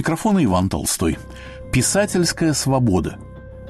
[0.00, 1.18] микрофона Иван Толстой.
[1.72, 3.18] Писательская свобода.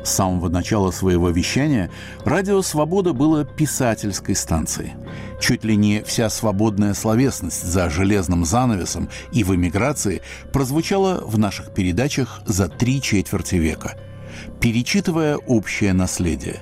[0.04, 1.90] С самого начала своего вещания
[2.24, 4.92] радио «Свобода» было писательской станцией.
[5.40, 10.22] Чуть ли не вся свободная словесность за железным занавесом и в эмиграции
[10.52, 13.98] прозвучала в наших передачах за три четверти века,
[14.60, 16.60] перечитывая общее наследие.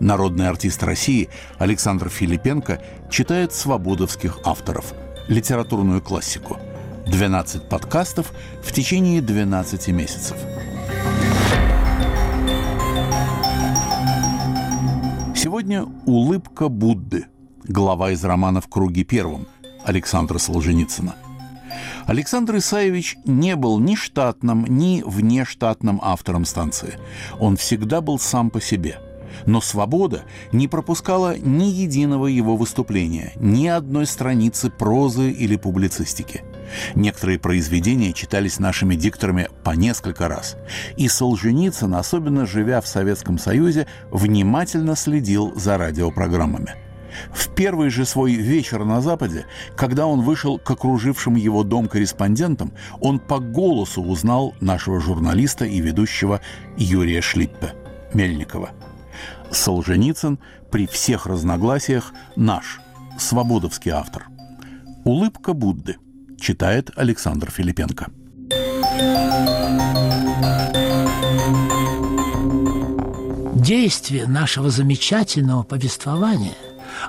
[0.00, 1.28] Народный артист России
[1.58, 2.80] Александр Филипенко
[3.10, 4.94] читает свободовских авторов,
[5.28, 6.56] литературную классику–
[7.06, 8.32] 12 подкастов
[8.62, 10.36] в течение 12 месяцев.
[15.34, 17.26] Сегодня «Улыбка Будды»,
[17.64, 19.46] глава из романа «В круге первом»
[19.84, 21.14] Александра Солженицына.
[22.06, 26.98] Александр Исаевич не был ни штатным, ни внештатным автором станции.
[27.38, 28.98] Он всегда был сам по себе–
[29.46, 36.42] но «Свобода» не пропускала ни единого его выступления, ни одной страницы прозы или публицистики.
[36.94, 40.56] Некоторые произведения читались нашими дикторами по несколько раз.
[40.96, 46.74] И Солженицын, особенно живя в Советском Союзе, внимательно следил за радиопрограммами.
[47.32, 49.46] В первый же свой вечер на Западе,
[49.76, 55.80] когда он вышел к окружившим его дом корреспондентам, он по голосу узнал нашего журналиста и
[55.80, 56.40] ведущего
[56.76, 57.74] Юрия Шлиппе,
[58.14, 58.70] Мельникова.
[59.50, 60.38] Солженицын
[60.70, 62.80] при всех разногласиях наш,
[63.18, 64.26] свободовский автор.
[65.04, 65.96] «Улыбка Будды»,
[66.40, 68.10] читает Александр Филипенко.
[73.54, 76.56] Действие нашего замечательного повествования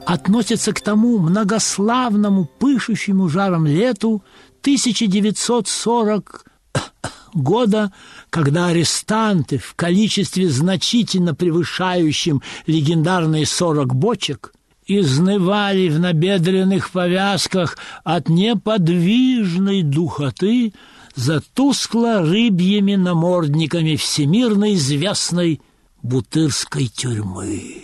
[0.05, 4.23] относится к тому многославному, пышущему жаром лету
[4.61, 6.45] 1940
[7.33, 7.91] года,
[8.29, 14.53] когда арестанты в количестве значительно превышающем легендарные 40 бочек
[14.99, 20.73] изнывали в набедренных повязках от неподвижной духоты
[21.15, 25.61] за тускло-рыбьими намордниками всемирно известной
[26.01, 27.83] Бутырской тюрьмы.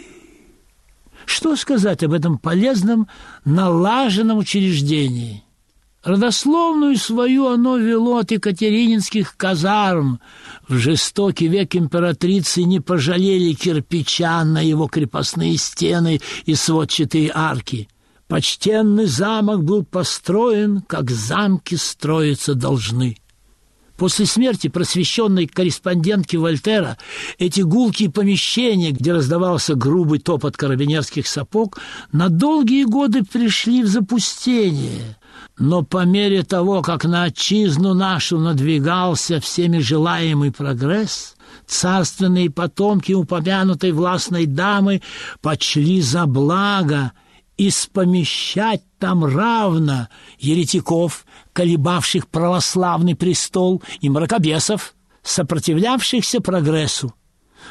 [1.25, 3.07] Что сказать об этом полезном,
[3.45, 5.43] налаженном учреждении–
[6.03, 10.19] Родословную свою оно вело от екатерининских казарм.
[10.67, 17.89] В жестокий век императрицы не пожалели кирпича на его крепостные стены и сводчатые арки.
[18.27, 23.17] Почтенный замок был построен, как замки строиться должны.
[23.97, 26.97] После смерти просвещенной корреспондентки Вольтера
[27.39, 31.79] эти гулкие помещения, где раздавался грубый топот карабинерских сапог,
[32.11, 35.17] на долгие годы пришли в запустение–
[35.59, 41.35] но по мере того, как на отчизну нашу надвигался всеми желаемый прогресс,
[41.65, 45.01] царственные потомки упомянутой властной дамы
[45.41, 47.11] почли за благо
[47.57, 54.93] испомещать там равно еретиков, колебавших православный престол, и мракобесов,
[55.23, 57.13] сопротивлявшихся прогрессу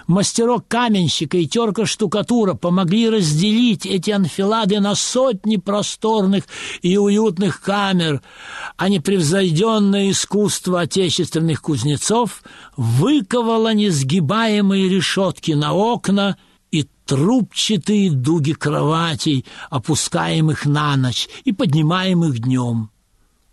[0.07, 6.45] мастерок-каменщика и терка-штукатура помогли разделить эти анфилады на сотни просторных
[6.83, 8.23] и уютных камер,
[8.77, 12.43] а непревзойденное искусство отечественных кузнецов
[12.77, 16.37] выковало несгибаемые решетки на окна
[16.71, 22.91] и трубчатые дуги кроватей, опускаемых на ночь и поднимаемых днем.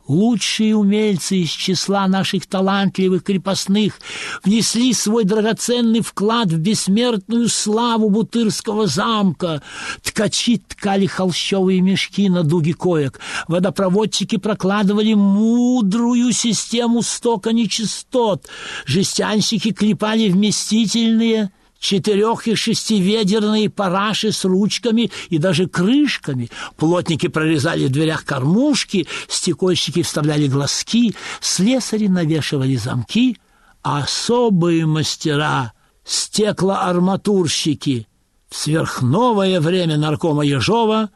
[0.07, 3.99] Лучшие умельцы из числа наших талантливых крепостных
[4.43, 9.61] внесли свой драгоценный вклад в бессмертную славу Бутырского замка.
[10.01, 18.47] Ткачи ткали холщовые мешки на дуги коек, водопроводчики прокладывали мудрую систему стока нечистот,
[18.85, 21.51] жестянщики клепали вместительные–
[21.83, 26.49] четырех- и шестиведерные параши с ручками и даже крышками.
[26.77, 33.37] Плотники прорезали в дверях кормушки, стекольщики вставляли глазки, слесари навешивали замки,
[33.81, 35.73] особые мастера,
[36.05, 38.07] стеклоарматурщики,
[38.49, 41.09] в сверхновое время наркома Ежова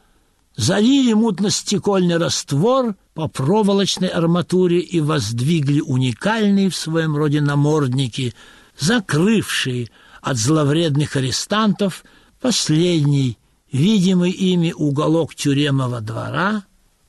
[0.58, 8.34] залили мутно-стекольный раствор по проволочной арматуре и воздвигли уникальные в своем роде намордники,
[8.78, 9.88] закрывшие
[10.28, 12.04] от зловредных арестантов
[12.42, 13.38] последний,
[13.72, 16.64] видимый ими уголок тюремного двора,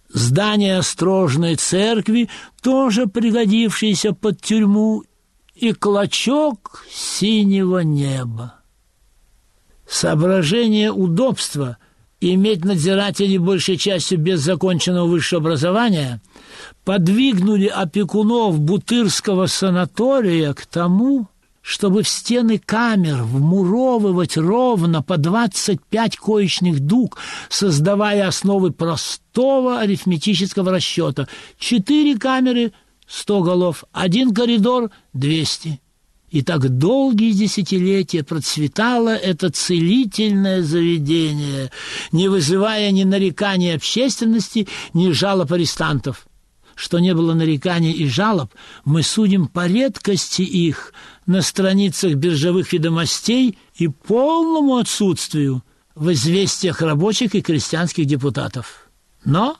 [0.08, 2.28] здание острожной церкви,
[2.62, 5.02] тоже пригодившееся под тюрьму,
[5.56, 8.54] и клочок синего неба.
[9.88, 11.78] Соображение удобства
[12.20, 16.22] иметь надзирателей большей частью без законченного высшего образования
[16.84, 21.26] подвигнули опекунов Бутырского санатория к тому,
[21.68, 27.18] чтобы в стены камер вмуровывать ровно по 25 коечных дуг,
[27.50, 31.28] создавая основы простого арифметического расчета.
[31.58, 32.72] Четыре камеры,
[33.06, 35.78] сто голов, один коридор– двести.
[36.30, 41.70] И так долгие десятилетия процветало это целительное заведение,
[42.12, 46.28] не вызывая ни нареканий общественности, ни жалоб арестантов.
[46.78, 48.54] Что не было нареканий и жалоб,
[48.84, 50.92] мы судим по редкости их
[51.26, 55.64] на страницах биржевых ведомостей и полному отсутствию
[55.96, 58.88] в известиях рабочих и крестьянских депутатов.
[59.24, 59.56] Но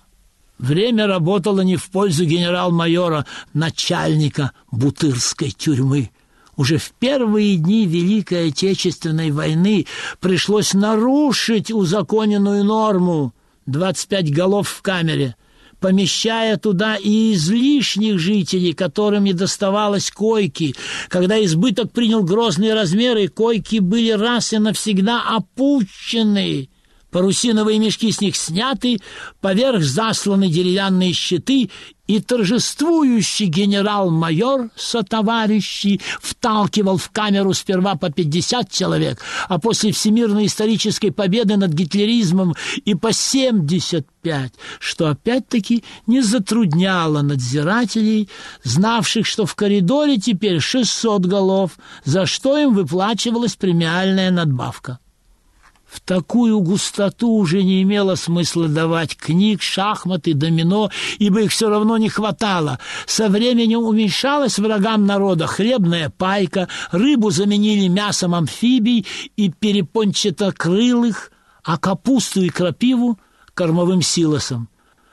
[0.60, 6.12] время работало не в пользу генерал-майора, начальника Бутырской тюрьмы–
[6.56, 9.86] уже в первые дни Великой Отечественной войны
[10.18, 13.32] пришлось нарушить узаконенную норму.
[13.66, 15.36] 25 голов в камере,
[15.80, 20.74] помещая туда и излишних жителей, которым не доставалось койки.
[21.08, 26.68] Когда избыток принял грозные размеры, койки были раз и навсегда опущены.
[27.10, 28.98] Парусиновые мешки с них сняты,
[29.40, 31.70] поверх засланы деревянные щиты,
[32.08, 41.10] и торжествующий генерал-майор сотоварищи вталкивал в камеру сперва по 50 человек, а после всемирной исторической
[41.10, 48.28] победы над гитлеризмом и по 75, что опять-таки не затрудняло надзирателей,
[48.64, 51.72] знавших, что в коридоре теперь 600 голов,
[52.04, 54.98] за что им выплачивалась премиальная надбавка.
[55.90, 61.96] В такую густоту уже не имело смысла давать книг, шахматы, домино, ибо их все равно
[61.96, 62.78] не хватало.
[63.06, 69.06] Со временем уменьшалась врагам народа хлебная пайка, рыбу заменили мясом амфибий
[69.36, 71.32] и перепончатокрылых,
[71.64, 73.18] а капусту и крапиву–
[73.54, 74.68] кормовым силосом.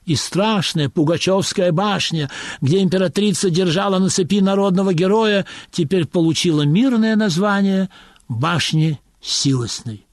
[0.06, 2.30] И страшная Пугачевская башня,
[2.62, 7.90] где императрица держала на цепи народного героя, теперь получила мирное название
[8.28, 10.05] «Башни Силосной».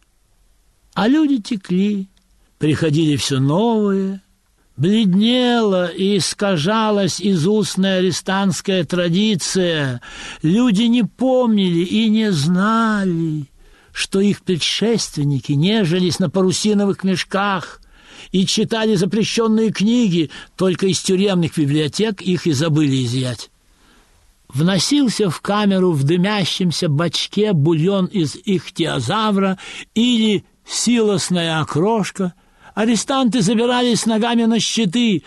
[0.94, 2.08] А люди текли,
[2.58, 4.20] приходили все новые,
[4.76, 10.00] Бледнела и искажалась изустная арестантская традиция.
[10.42, 13.44] Люди не помнили и не знали,
[13.92, 17.82] что их предшественники нежились на парусиновых мешках
[18.30, 23.50] и читали запрещенные книги, только из тюремных библиотек их и забыли изъять.
[24.48, 29.58] Вносился в камеру в дымящемся бачке бульон из ихтиозавра
[29.94, 32.34] или силосная окрошка.
[32.74, 35.22] Арестанты забирались ногами на щиты,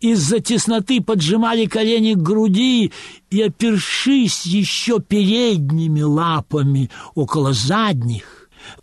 [0.00, 2.92] из-за тесноты поджимали колени к груди
[3.30, 8.38] и, опершись еще передними лапами около задних,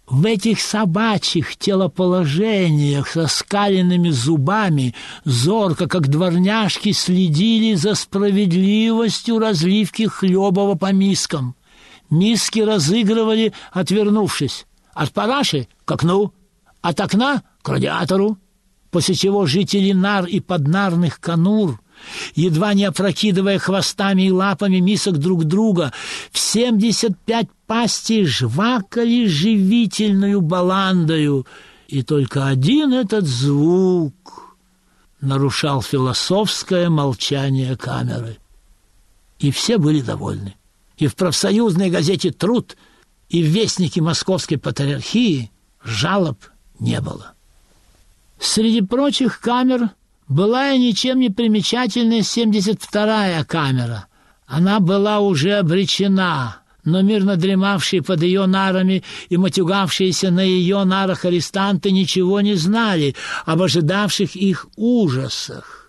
[0.07, 4.93] в этих собачьих телоположениях со скаленными зубами
[5.23, 11.55] зорко, как дворняжки, следили за справедливостью разливки хлебова по мискам.
[12.09, 14.65] Миски разыгрывали, отвернувшись.
[14.95, 16.33] От параши к окну,
[16.81, 18.37] от окна к радиатору,
[18.91, 21.81] после чего жители нар и поднарных конур,
[22.33, 25.91] едва не опрокидывая хвостами и лапами мисок друг друга,
[26.31, 31.45] в семьдесят пять пастей жвакали живительную баландою,
[31.89, 34.55] и только один этот звук
[35.19, 38.37] нарушал философское молчание камеры.
[39.39, 40.55] И все были довольны.
[40.97, 42.77] И в профсоюзной газете «Труд»
[43.35, 45.51] и в вестнике Московской Патриархии
[45.83, 46.37] жалоб
[46.79, 47.33] не было.
[48.39, 49.89] Среди прочих камер
[50.29, 54.07] была и ничем не примечательная 72-я камера.
[54.47, 61.25] Она была уже обречена, но мирно дремавшие под ее нарами и матюгавшиеся на ее нарах
[61.25, 65.84] арестанты ничего не знали об ожидавших их ужасах.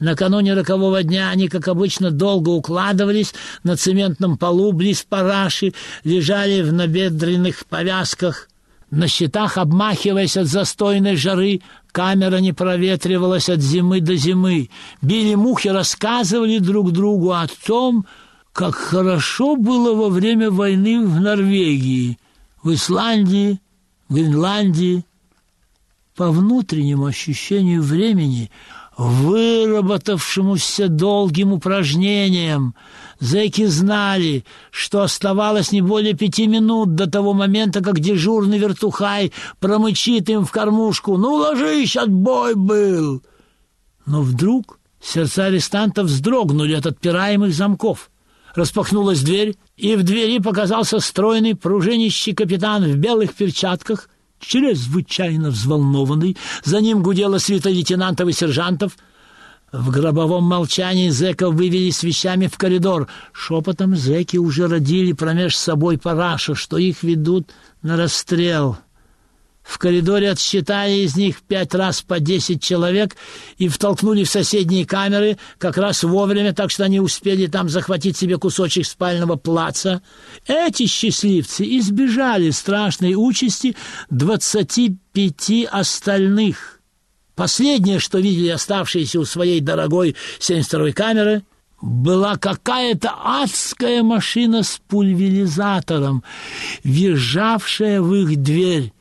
[0.00, 6.72] Накануне рокового дня они, как обычно, долго укладывались на цементном полу близ параши, лежали в
[6.72, 8.48] набедренных повязках.
[8.90, 11.60] На щитах, обмахиваясь от застойной жары,
[11.92, 14.70] камера не проветривалась от зимы до зимы.
[15.02, 18.06] Били мухи, рассказывали друг другу о том,
[18.52, 22.18] как хорошо было во время войны в Норвегии,
[22.62, 23.60] в Исландии,
[24.08, 25.04] в Гренландии.
[26.16, 28.50] По внутреннему ощущению времени–
[29.00, 32.74] выработавшемуся долгим упражнением.
[33.18, 40.28] Зэки знали, что оставалось не более пяти минут до того момента, как дежурный вертухай промычит
[40.28, 43.22] им в кормушку «Ну, ложись, отбой был!»
[44.04, 48.10] Но вдруг сердца арестантов вздрогнули от отпираемых замков.
[48.54, 54.10] Распахнулась дверь, и в двери показался стройный пружинищий капитан в белых перчатках–
[54.40, 56.36] чрезвычайно взволнованный.
[56.64, 58.96] За ним гудела свита лейтенантов и сержантов.
[59.72, 63.06] В гробовом молчании зэков вывели с вещами в коридор.
[63.32, 67.50] Шепотом зэки уже родили промеж собой парашу, что их ведут
[67.82, 68.78] на расстрел.
[69.70, 73.16] В коридоре отсчитали из них пять раз по десять человек
[73.56, 78.36] и втолкнули в соседние камеры как раз вовремя, так что они успели там захватить себе
[78.36, 80.02] кусочек спального плаца.
[80.48, 83.76] Эти счастливцы избежали страшной участи
[84.10, 86.80] двадцати пяти остальных.
[87.36, 91.44] Последнее, что видели оставшиеся у своей дорогой 72-й камеры,
[91.80, 96.24] была какая-то адская машина с пульверизатором,
[96.82, 98.92] въезжавшая в их дверь.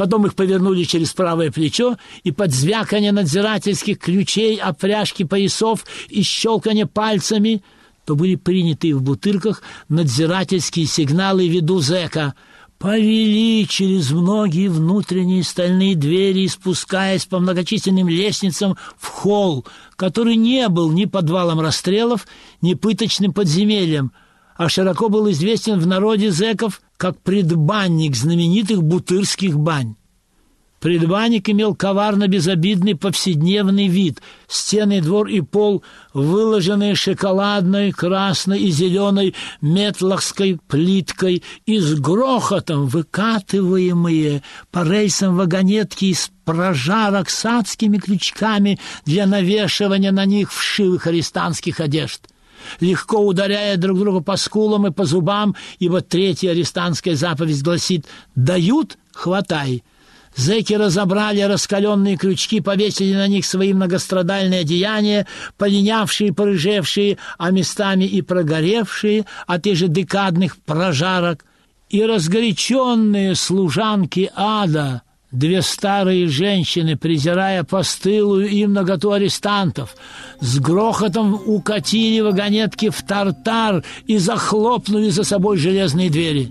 [0.00, 6.86] Потом их повернули через правое плечо, и под звяканье надзирательских ключей, опряжки поясов и щелканье
[6.86, 7.62] пальцами,
[8.06, 12.34] то были приняты в бутырках надзирательские сигналы виду зэка–
[12.78, 19.66] повели через многие внутренние стальные двери, спускаясь по многочисленным лестницам в холл,
[19.96, 22.26] который не был ни подвалом расстрелов,
[22.62, 24.12] ни пыточным подземельем,
[24.60, 29.94] а широко был известен в народе зэков как предбанник знаменитых бутырских бань.
[30.80, 34.20] Предбанник имел коварно-безобидный повседневный вид.
[34.48, 44.42] Стены, двор и пол, выложенные шоколадной, красной и зеленой метлахской плиткой и с грохотом выкатываемые
[44.70, 52.26] по рельсам вагонетки из прожарок с адскими крючками для навешивания на них вшивых арестантских одежд
[52.80, 58.98] легко ударяя друг друга по скулам и по зубам, ибо третья арестантская заповедь гласит «дают–
[59.12, 59.82] хватай»,
[60.36, 65.26] Зэки разобрали раскаленные крючки, повесили на них свои многострадальные одеяния,
[65.58, 71.44] полинявшие и порыжевшие, а местами и прогоревшие от ежедекадных прожарок,
[71.88, 75.02] и разгоряченные служанки ада,
[75.32, 79.94] две старые женщины, презирая постылую им наготу арестантов,
[80.40, 86.50] с грохотом укатили вагонетки в тартар и захлопнули за собой железные двери.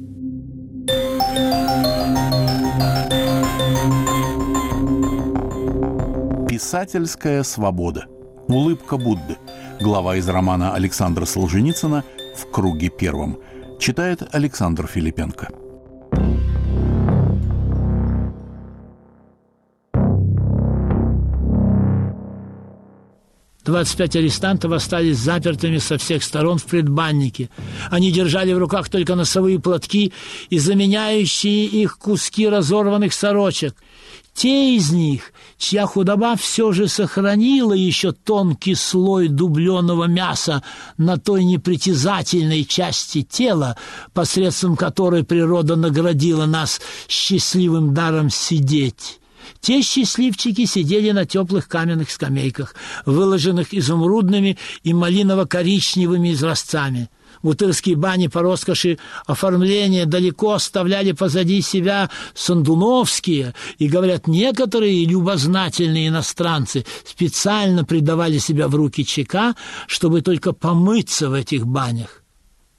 [6.47, 8.05] Писательская свобода.
[8.47, 9.37] Улыбка Будды.
[9.79, 12.03] Глава из романа Александра Солженицына
[12.35, 13.39] «В круге первом».
[13.79, 15.58] Читает Александр Филипенко.
[23.65, 27.49] Двадцать пять арестантов остались запертыми со всех сторон в предбаннике.
[27.91, 30.13] Они держали в руках только носовые платки
[30.49, 33.75] и заменяющие их куски разорванных сорочек–
[34.39, 40.63] те из них, чья худоба все же сохранила еще тонкий слой дубленого мяса
[40.97, 43.75] на той непритязательной части тела,
[44.13, 49.18] посредством которой природа наградила нас счастливым даром сидеть.
[49.59, 52.75] Те счастливчики сидели на теплых каменных скамейках,
[53.05, 57.09] выложенных изумрудными и малиново-коричневыми изразцами–
[57.41, 66.85] Бутырские бани по роскоши оформления далеко оставляли позади себя сандуновские, и, говорят, некоторые любознательные иностранцы
[67.05, 69.55] специально предавали себя в руки ЧК,
[69.87, 72.23] чтобы только помыться в этих банях.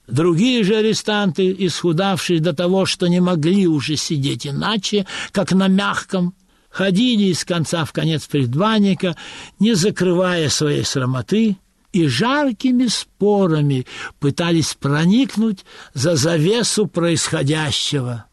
[0.07, 6.35] Другие же арестанты, исхудавшие до того, что не могли уже сидеть иначе, как на мягком,
[6.71, 9.15] ходили из конца в конец предбанника,
[9.59, 11.57] не закрывая своей срамоты,
[11.91, 13.85] и жаркими спорами
[14.19, 18.25] пытались проникнуть за завесу происходящего.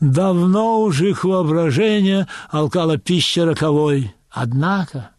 [0.00, 4.14] Давно уже их воображение алкало пища роковой.
[4.30, 5.10] Однако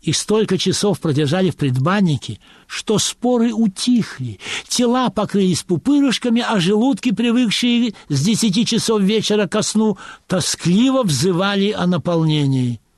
[0.00, 4.38] их столько часов продержали в предбаннике, что споры утихли,
[4.68, 11.86] тела покрылись пупырышками, а желудки, привыкшие с десяти часов вечера ко сну, тоскливо взывали о
[11.86, 12.80] наполнении–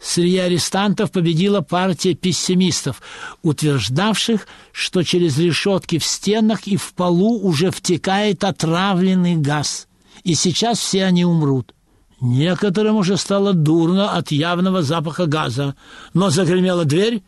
[0.00, 3.02] Среди арестантов победила партия пессимистов,
[3.42, 9.88] утверждавших, что через решетки в стенах и в полу уже втекает отравленный газ,
[10.22, 11.74] и сейчас все они умрут.
[12.20, 15.74] Некоторым уже стало дурно от явного запаха газа,
[16.14, 17.22] но загремела дверь,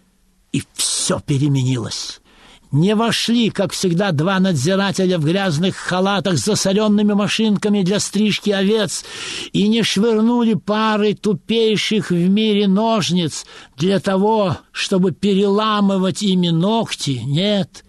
[0.52, 2.20] и все переменилось
[2.72, 9.04] не вошли, как всегда, два надзирателя в грязных халатах с засоленными машинками для стрижки овец
[9.52, 13.44] и не швырнули пары тупейших в мире ножниц
[13.76, 17.22] для того, чтобы переламывать ими ногти.
[17.24, 17.84] Нет,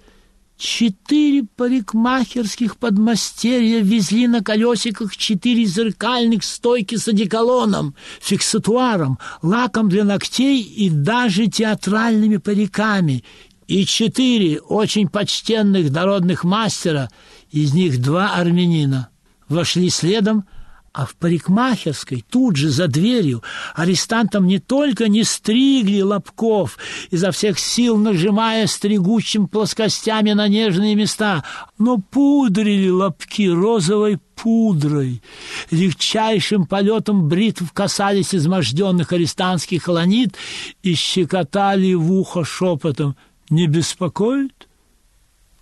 [0.61, 10.61] Четыре парикмахерских подмастерья везли на колесиках четыре зеркальных стойки с одеколоном, фиксатуаром, лаком для ногтей
[10.61, 13.23] и даже театральными париками.
[13.65, 17.09] И четыре очень почтенных народных мастера,
[17.49, 19.09] из них два армянина,
[19.49, 20.45] вошли следом,
[20.93, 23.43] А в парикмахерской, тут же за дверью,
[23.75, 26.77] арестантам не только не стригли лобков,
[27.11, 31.45] изо всех сил нажимая стригущим плоскостями на нежные места,
[31.77, 35.21] но пудрили лобки розовой пудрой.
[35.69, 40.35] Легчайшим полетом бритв касались изможденных арестантских ланит
[40.83, 43.15] и щекотали в ухо шепотом
[43.49, 44.67] «Не беспокоит?»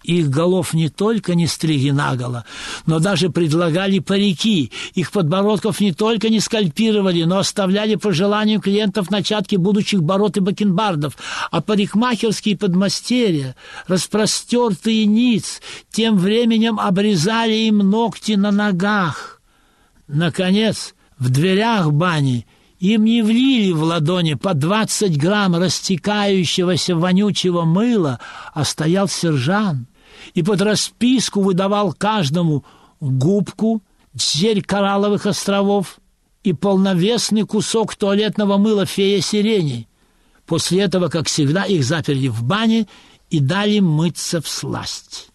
[0.04, 2.46] Их голов не только не стригли наголо,
[2.86, 4.72] но даже предлагали парики.
[4.94, 10.40] Их подбородков не только не скальпировали, но оставляли по желанию клиентов начатки будущих бород и
[10.40, 11.18] бакенбардов.
[11.52, 13.56] А парикмахерские подмастерья,
[13.88, 19.42] распростертые ниц, тем временем обрезали им ногти на ногах.
[20.08, 22.48] Наконец, в дверях бани
[22.80, 28.20] им не влили в ладони по двадцать грамм растекающегося вонючего мыла,
[28.54, 29.90] а стоял сержант
[30.34, 32.64] и под расписку выдавал каждому
[33.00, 33.84] губку,
[34.14, 36.00] зель коралловых островов
[36.44, 39.88] и полновесный кусок туалетного мыла фея сирени.
[40.46, 42.88] После этого, как всегда, их заперли в бане
[43.30, 45.30] и дали мыться в сласть.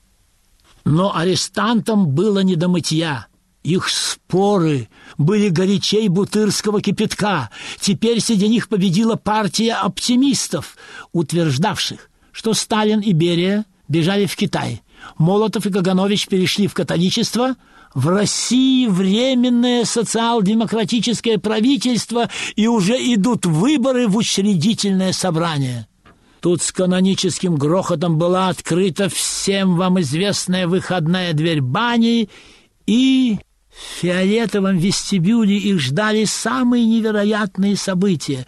[0.85, 3.27] Но арестантам было не до мытья.
[3.65, 7.49] Их споры были горячей бутырского кипятка.
[7.81, 10.77] Теперь среди них победила партия оптимистов,
[11.13, 14.83] утверждавших, что Сталин и Берия бежали в Китай.
[15.17, 17.57] Молотов и Каганович перешли в католичество,
[17.95, 25.87] в России временное социал-демократическое правительство и уже идут выборы в учредительное собрание.
[26.41, 32.29] Тут с каноническим грохотом была открыта всем вам известная выходная дверь бани,
[32.87, 33.39] и
[33.75, 38.47] в фиолетовом вестибюле их ждали самые невероятные события.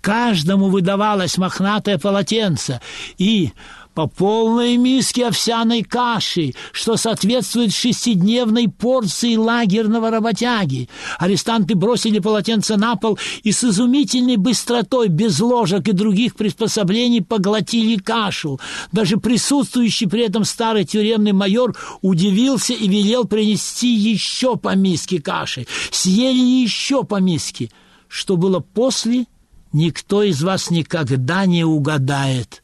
[0.00, 2.80] Каждому выдавалось мохнатое полотенце,
[3.18, 3.52] и
[3.96, 10.90] по полной миске овсяной каши, что соответствует шестидневной порции лагерного работяги.
[11.18, 17.96] Арестанты бросили полотенце на пол и с изумительной быстротой, без ложек и других приспособлений, поглотили
[17.96, 18.60] кашу.
[18.92, 25.66] Даже присутствующий при этом старый тюремный майор удивился и велел принести еще по миске каши.
[25.90, 27.70] Съели еще по миске.
[28.08, 29.24] Что было после,
[29.72, 32.62] никто из вас никогда не угадает».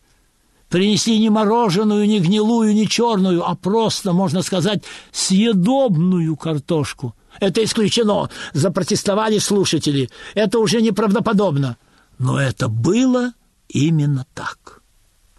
[0.72, 7.14] Принесли не мороженую, не гнилую, не черную, а просто, можно сказать, съедобную картошку.
[7.40, 10.08] Это исключено, запротестовали слушатели.
[10.32, 11.76] Это уже неправдоподобно.
[12.18, 13.34] Но это было
[13.68, 14.80] именно так.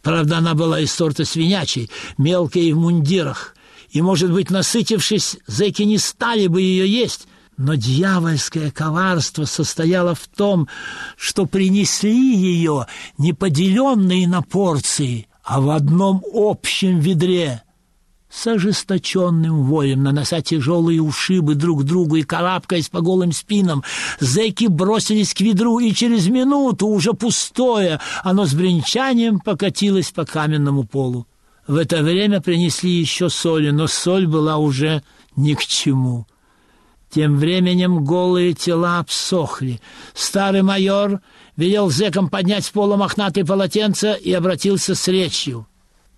[0.04, 3.56] Правда, она была из сорта свинячей, мелкой и в мундирах.
[3.90, 10.28] И, может быть, насытившись, зэки не стали бы ее есть, но дьявольское коварство состояло в
[10.28, 10.68] том,
[11.18, 12.88] что принесли ее
[13.18, 17.64] не поделенные на порции, а в одном общем ведре
[18.34, 23.84] с ожесточенным воем, нанося тяжелые ушибы друг другу и карабкаясь по голым спинам,
[24.20, 30.84] зэки бросились к ведру, и через минуту, уже пустое, оно с бренчанием покатилось по каменному
[30.84, 31.28] полу.
[31.68, 35.04] В это время принесли еще соли, но соль была уже
[35.36, 36.26] ни к чему.
[37.14, 39.80] Тем временем голые тела обсохли.
[40.16, 41.22] Старый майор
[41.56, 45.68] велел зэкам поднять с пола мохнатые полотенца и обратился с речью.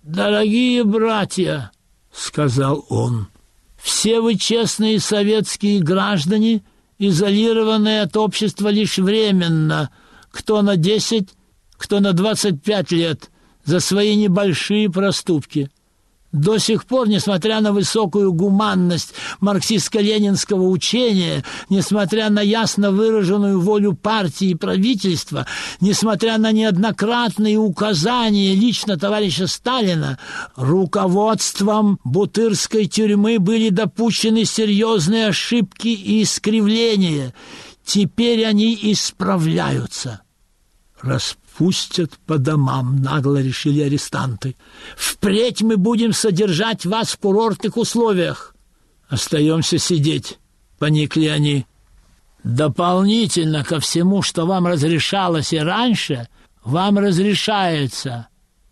[0.02, 1.70] «Дорогие братья!»—
[2.12, 3.28] сказал он.
[3.76, 6.64] «Все вы честные советские граждане,
[6.98, 9.90] изолированные от общества лишь временно,
[10.30, 11.28] кто на десять,
[11.76, 13.30] кто на двадцать пять лет,
[13.66, 15.68] за свои небольшие проступки.
[16.36, 24.48] До сих пор, несмотря на высокую гуманность марксистско-ленинского учения, несмотря на ясно выраженную волю партии
[24.48, 25.46] и правительства,
[25.80, 30.18] несмотря на неоднократные указания лично товарища Сталина,
[30.56, 37.32] руководством Бутырской тюрьмы были допущены серьезные ошибки и искривления.
[37.82, 40.20] Теперь они исправляются.
[41.00, 44.56] Расп пустят по домам, нагло решили арестанты.
[44.96, 48.54] Впредь мы будем содержать вас в курортных условиях.
[49.08, 50.38] Остаемся сидеть,
[50.78, 51.66] поникли они.
[52.44, 56.28] Дополнительно ко всему, что вам разрешалось и раньше,
[56.64, 58.28] вам разрешается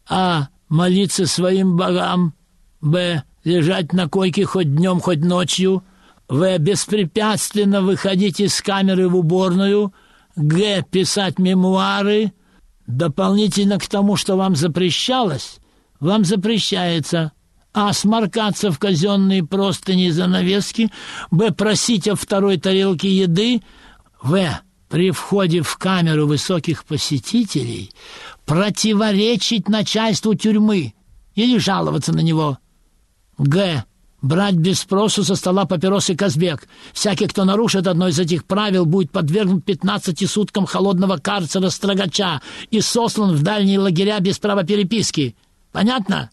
[0.08, 0.48] а.
[0.68, 2.34] молиться своим богам,
[2.80, 3.22] б.
[3.44, 5.82] лежать на койке хоть днем, хоть ночью,
[6.28, 6.58] в.
[6.58, 9.94] беспрепятственно выходить из камеры в уборную,
[10.36, 10.84] г.
[10.90, 12.32] писать мемуары–
[12.86, 15.58] Дополнительно к тому, что вам запрещалось,
[16.00, 17.32] вам запрещается
[17.72, 17.92] а.
[17.92, 20.90] сморкаться в казенные простыни и занавески,
[21.30, 21.50] б.
[21.50, 23.62] просить о второй тарелке еды,
[24.22, 24.60] в.
[24.88, 27.90] при входе в камеру высоких посетителей
[28.46, 30.94] противоречить начальству тюрьмы
[31.34, 32.58] или жаловаться на него,
[33.38, 33.84] г.
[34.24, 36.66] брать без спросу со стола папиросы Казбек.
[36.92, 42.80] Всякий, кто нарушит одно из этих правил, будет подвергнут 15 суткам холодного карцера строгача и
[42.80, 45.36] сослан в дальние лагеря без права переписки.
[45.72, 46.30] Понятно?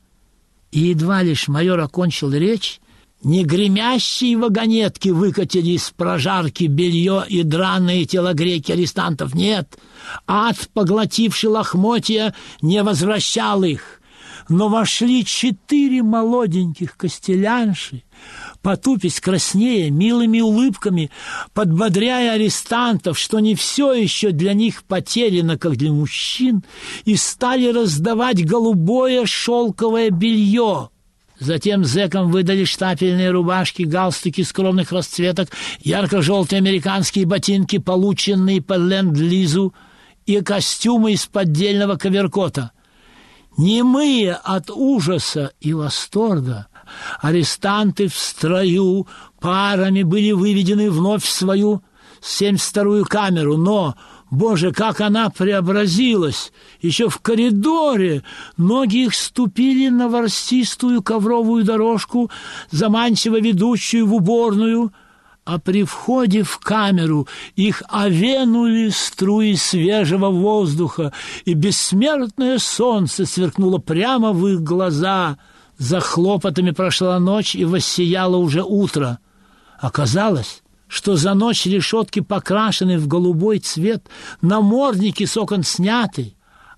[0.72, 2.80] И едва лишь майор окончил речь,
[3.24, 9.36] не гремящие вагонетки выкатили из прожарки белье и драные телогрейки арестантов.
[9.36, 9.78] Нет,
[10.26, 14.01] ад, поглотивший лохмотья, не возвращал их
[14.52, 18.04] но вошли четыре молоденьких костелянши,
[18.62, 21.10] потупясь краснее, милыми улыбками,
[21.54, 26.64] подбодряя арестантов, что не все еще для них потеряно, как для мужчин,
[27.06, 30.90] и стали раздавать голубое шелковое белье.
[31.40, 39.74] Затем зэкам выдали штапельные рубашки, галстуки скромных расцветок, ярко-желтые американские ботинки, полученные по ленд-лизу,
[40.28, 42.72] и костюмы из поддельного коверкота–
[43.58, 46.68] Немые от ужаса и восторга,
[47.22, 49.08] арестанты в строю
[49.40, 51.84] парами были выведены вновь в свою
[52.22, 53.96] 72-ю камеру, но,
[54.30, 56.54] боже, как она преобразилась!
[56.82, 58.24] Еще в коридоре
[58.58, 62.32] ноги их ступили на ворстистую ковровую дорожку,
[62.70, 64.94] заманчиво ведущую в уборную,
[65.44, 71.14] а при входе в камеру их овенули струи свежего воздуха,
[71.46, 75.38] и бессмертное солнце сверкнуло прямо в их глаза.
[75.78, 79.18] За хлопотами прошла ночь, и воссияло уже утро.
[79.80, 84.06] Оказалось, что за ночь решетки покрашены в голубой цвет,
[84.42, 86.36] намордники с окон сняты,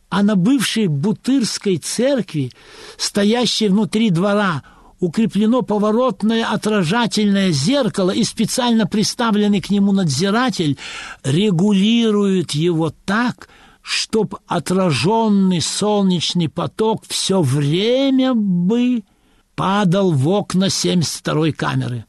[0.10, 2.52] а на бывшей Бутырской церкви,
[2.98, 4.64] стоящей внутри двора,
[5.04, 10.78] укреплено поворотное отражательное зеркало и специально приставленный к нему надзиратель
[11.24, 13.50] регулирует его так,
[13.82, 19.04] чтоб отраженный солнечный поток все время бы
[19.56, 22.06] падал в окна 72-й камеры.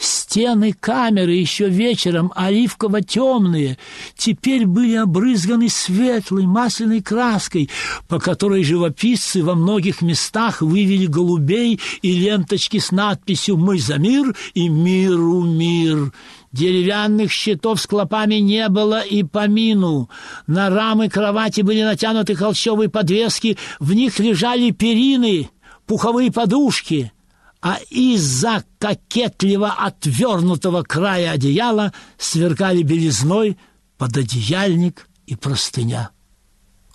[0.00, 3.76] Стены камеры еще вечером оливково-темные
[4.16, 7.68] теперь были обрызганы светлой масляной краской,
[8.08, 14.34] по которой живописцы во многих местах вывели голубей и ленточки с надписью «Мы за мир»
[14.54, 16.14] и «Миру мир».
[16.50, 20.08] Деревянных щитов с клопами не было и помину.
[20.46, 25.50] На рамы кровати были натянуты холщовые подвески, в них лежали перины,
[25.86, 27.12] пуховые подушки—
[27.60, 33.58] а из-за кокетливо отвернутого края одеяла сверкали белизной
[33.98, 36.10] пододеяльник и простыня.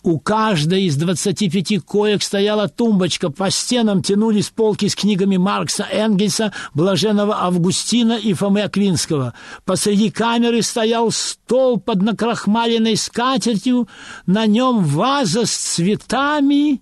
[0.01, 5.87] У каждой из двадцати пяти коек стояла тумбочка, по стенам тянулись полки с книгами Маркса,
[5.91, 9.33] Энгельса, Блаженного Августина и Фомы Аквинского.
[9.65, 13.87] Посреди камеры стоял стол под накрахмаленной скатертью,
[14.27, 16.81] на нем ваза с цветами,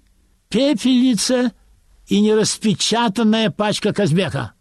[0.50, 1.54] пепельница—
[2.08, 4.54] и нераспечатанная пачка Казбека.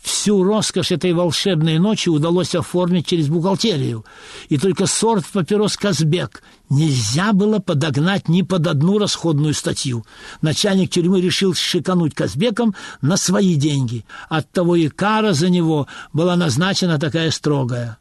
[0.00, 4.04] Всю роскошь этой волшебной ночи удалось оформить через бухгалтерию,
[4.50, 10.04] и только сорт папирос Казбек нельзя было подогнать ни под одну расходную статью.
[10.42, 14.04] Начальник тюрьмы решил шикануть Казбеком на свои деньги.
[14.28, 17.96] Оттого и кара за него была назначена такая строгая.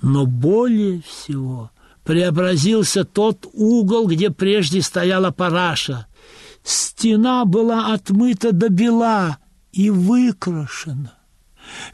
[0.00, 1.70] Но более всего
[2.02, 6.06] преобразился тот угол, где прежде стояла параша–
[6.62, 9.38] Стена была отмыта до бела
[9.72, 11.20] и выкрашена.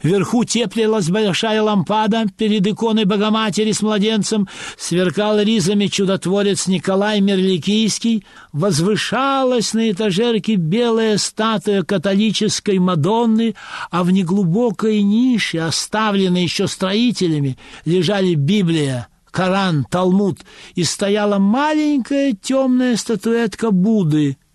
[0.01, 9.73] Вверху теплилась большая лампада перед иконой Богоматери с младенцем, сверкал ризами чудотворец Николай Мерликийский, возвышалась
[9.73, 13.55] на этажерке белая статуя католической Мадонны,
[13.91, 20.39] а в неглубокой нише, оставленной еще строителями, лежали Библия, Коран, Талмуд,
[20.75, 24.37] и стояла маленькая темная статуэтка Будды—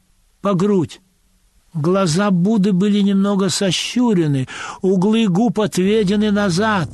[0.42, 1.00] по грудь.
[1.72, 4.46] Глаза Будды были немного сощурены,
[4.82, 6.90] углы губ отведены назад,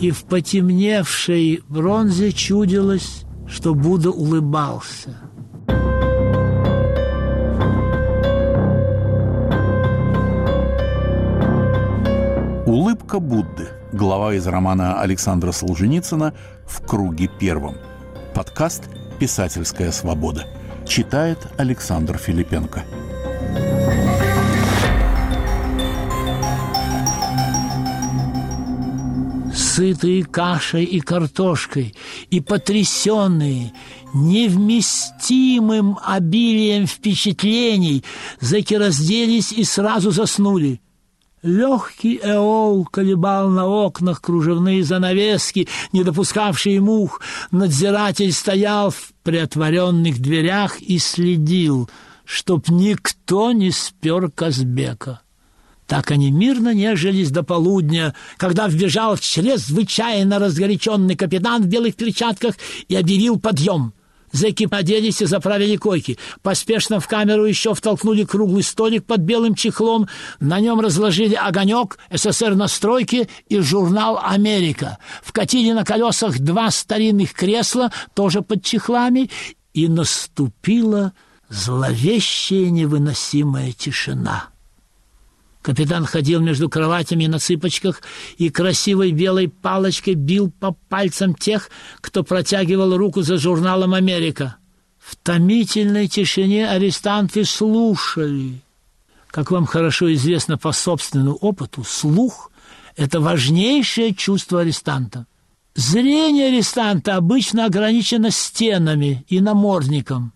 [0.00, 5.18] и в потемневшей бронзе чудилось, что Будда улыбался.
[12.64, 13.68] Улыбка Будды.
[13.92, 16.32] Глава из романа Александра Солженицына
[16.64, 17.76] «В круге первом».
[18.34, 20.46] Подкаст «Писательская свобода».
[20.86, 22.84] Читает Александр Филипенко.
[29.54, 31.94] Сытые кашей и картошкой,
[32.30, 33.72] и потрясенные,
[34.12, 38.04] невместимым обилием впечатлений,
[38.40, 40.80] зэки разделись и сразу заснули–
[41.42, 47.20] Легкий эол колебал на окнах кружевные занавески, не допускавшие мух.
[47.50, 51.90] Надзиратель стоял в приотворенных дверях и следил,
[52.24, 55.20] чтоб никто не спер Казбека.
[55.88, 62.54] Так они мирно нежились до полудня, когда вбежал чрезвычайно разгоряченный капитан в белых перчатках
[62.86, 63.94] и объявил подъем.
[64.32, 66.18] Зэки оделись и заправили койки.
[66.42, 70.08] Поспешно в камеру еще втолкнули круглый столик под белым чехлом.
[70.40, 74.98] На нем разложили огонек, СССР на стройке и журнал «Америка».
[75.22, 79.30] Вкатили на колесах два старинных кресла, тоже под чехлами,
[79.74, 81.12] и наступила
[81.48, 84.51] зловещая невыносимая тишина.
[85.62, 88.02] Капитан ходил между кроватями на цыпочках
[88.36, 91.70] и красивой белой палочкой бил по пальцам тех,
[92.00, 94.56] кто протягивал руку за журналом «Америка».
[94.98, 98.60] В томительной тишине арестанты слушали.
[99.28, 102.50] Как вам хорошо известно по собственному опыту, слух–
[102.96, 105.26] это важнейшее чувство арестанта.
[105.74, 110.32] Зрение арестанта обычно ограничено стенами и намордником.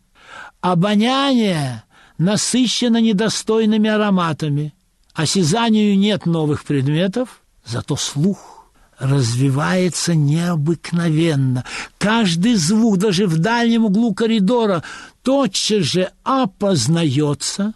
[0.61, 1.85] Обоняние
[2.19, 4.73] насыщено недостойными ароматами.
[5.17, 8.67] Осязанию нет новых предметов, зато слух
[8.99, 11.65] развивается необыкновенно.
[11.97, 14.83] Каждый звук, даже в дальнем углу коридора,
[15.23, 17.73] тотчас же опознается,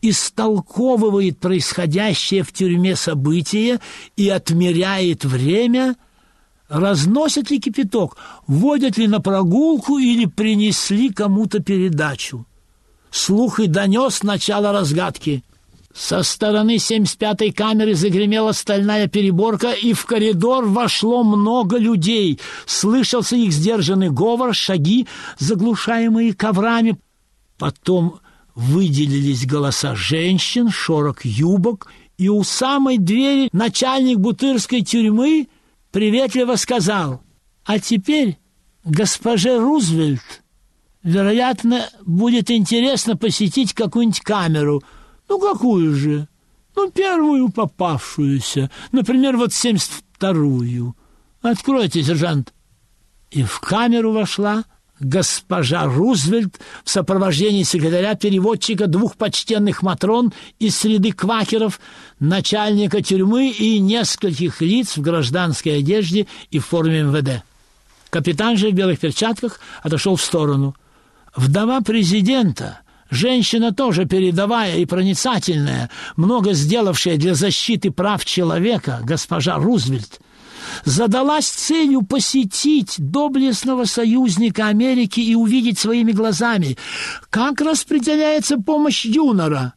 [0.00, 3.78] истолковывает происходящее в тюрьме событие
[4.16, 5.94] и отмеряет время,
[6.70, 8.16] разносят ли кипяток,
[8.46, 12.46] водят ли на прогулку или принесли кому-то передачу.
[13.10, 15.44] Слух и донес начало разгадки–
[15.96, 22.38] со стороны 75-й камеры загремела стальная переборка, и в коридор вошло много людей.
[22.66, 26.98] Слышался их сдержанный говор, шаги, заглушаемые коврами.
[27.56, 28.20] Потом
[28.54, 35.48] выделились голоса женщин, шорох юбок, и у самой двери начальник бутырской тюрьмы
[35.92, 37.22] приветливо сказал,
[37.64, 38.36] «А теперь,
[38.84, 40.42] госпоже Рузвельт,
[41.02, 44.82] вероятно, будет интересно посетить какую-нибудь камеру–
[45.28, 46.28] ну, какую же?
[46.74, 48.70] Ну, первую попавшуюся.
[48.92, 50.94] Например, вот семьдесят вторую.
[51.42, 52.52] Откройте, сержант.
[53.30, 54.64] И в камеру вошла
[55.00, 61.80] госпожа Рузвельт в сопровождении секретаря-переводчика двух почтенных матрон из среды квакеров,
[62.18, 67.42] начальника тюрьмы и нескольких лиц в гражданской одежде и в форме МВД.
[68.10, 70.74] Капитан же в белых перчатках отошел в сторону.
[71.34, 80.20] Вдова президента— Женщина тоже передовая и проницательная, много сделавшая для защиты прав человека, госпожа Рузвельт,
[80.84, 86.76] задалась целью посетить доблестного союзника Америки и увидеть своими глазами,
[87.30, 89.74] как распределяется помощь Юнора.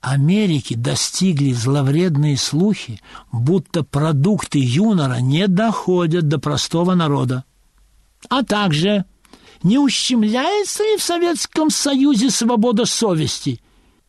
[0.00, 3.00] Америки достигли зловредные слухи,
[3.32, 7.44] будто продукты Юнора не доходят до простого народа.
[8.28, 9.04] А также
[9.62, 13.60] не ущемляется ли в Советском Союзе свобода совести?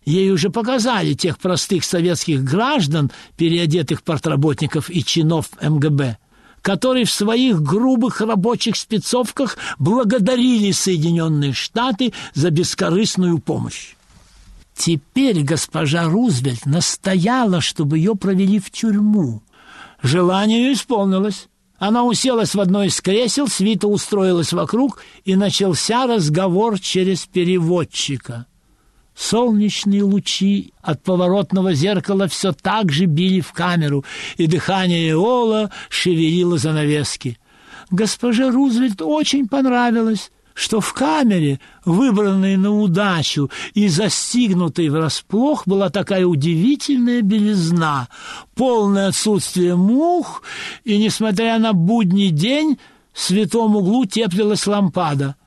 [0.05, 6.17] Ей уже показали тех простых советских граждан, переодетых портработников и чинов МГБ,
[6.61, 13.95] которые в своих грубых рабочих спецовках благодарили Соединенные Штаты за бескорыстную помощь.
[14.73, 19.43] Теперь госпожа Рузвельт настояла, чтобы ее провели в тюрьму.
[20.01, 21.48] Желание исполнилось.
[21.79, 28.45] Она уселась в одно из кресел, свита устроилась вокруг, и начался разговор через переводчика.
[29.15, 34.05] Солнечные лучи от поворотного зеркала все так же били в камеру,
[34.37, 37.37] и дыхание Эола шевелило занавески.
[37.91, 46.25] Госпоже Рузвельт очень понравилось что в камере, выбранной на удачу и застигнутой врасплох, была такая
[46.25, 48.09] удивительная белизна,
[48.55, 50.43] полное отсутствие мух,
[50.83, 52.77] и, несмотря на будний день,
[53.13, 55.37] в святом углу теплилась лампада.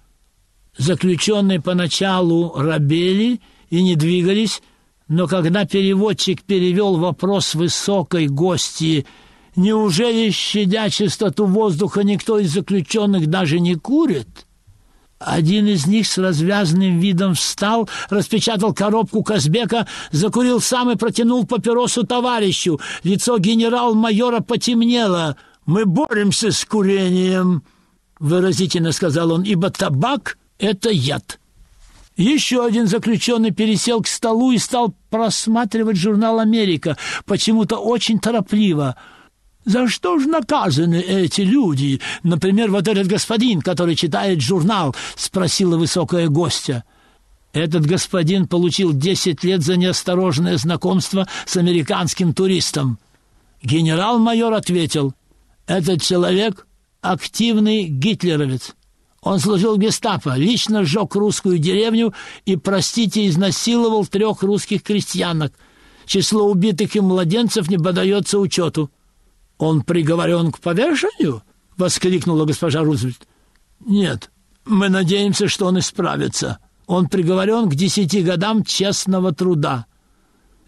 [0.79, 4.62] Заключенные поначалу рабели и не двигались,
[5.09, 9.07] но когда переводчик перевел вопрос высокой гости
[9.57, 14.46] «Неужели, щадя чистоту воздуха, никто из заключенных даже не курит?»
[15.24, 22.04] Один из них с развязанным видом встал, распечатал коробку Казбека, закурил сам и протянул папиросу
[22.04, 22.80] товарищу.
[23.02, 25.37] Лицо генерал-майора потемнело.
[25.64, 27.62] «Мы боремся с курением»,—
[28.18, 31.38] выразительно сказал он, «ибо табак— это яд».
[32.16, 38.96] Еще один заключенный пересел к столу и стал просматривать журнал «Америка», почему-то очень торопливо—
[39.64, 42.01] за что же наказаны эти люди?
[42.22, 46.85] Например, вот этот господин, который читает журнал, спросила высокая гостья.
[47.53, 52.98] Этот господин получил десять лет за неосторожное знакомство с американским туристом.
[53.62, 55.14] Генерал-майор ответил,
[55.66, 56.66] этот человек
[57.01, 58.75] активный гитлеровец.
[59.20, 62.12] Он служил в гестапо, лично сжег русскую деревню
[62.44, 65.53] и, простите, изнасиловал трех русских крестьянок–
[66.07, 68.90] Число убитых им младенцев не подается учету.
[69.62, 71.44] Он приговорен к повешению?—
[71.77, 73.29] воскликнула госпожа Рузвельт.
[73.87, 74.33] Нет,
[74.64, 76.59] мы надеемся, что он исправится.
[76.88, 79.87] Он приговорен к десяти годам честного труда.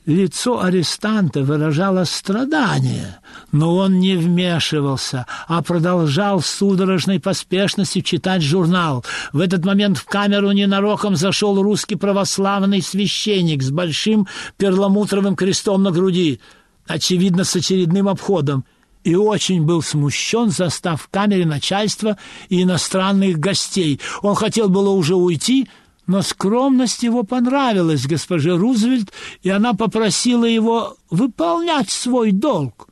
[0.07, 3.19] Лицо арестанта выражало страдание,
[3.51, 9.05] но он не вмешивался, а продолжал с судорожной поспешностью читать журнал.
[9.33, 15.91] В этот момент в камеру ненароком зашел русский православный священник с большим перламутровым крестом на
[15.91, 16.39] груди,
[16.87, 18.65] очевидно, с очередным обходом,
[19.05, 22.17] и очень был смущен, застав в камере начальства
[22.49, 24.01] и иностранных гостей.
[24.23, 25.69] Он хотел было уже уйти,
[26.07, 29.13] но скромность его понравилась госпоже Рузвельт,
[29.43, 32.89] и она попросила его выполнять свой долг.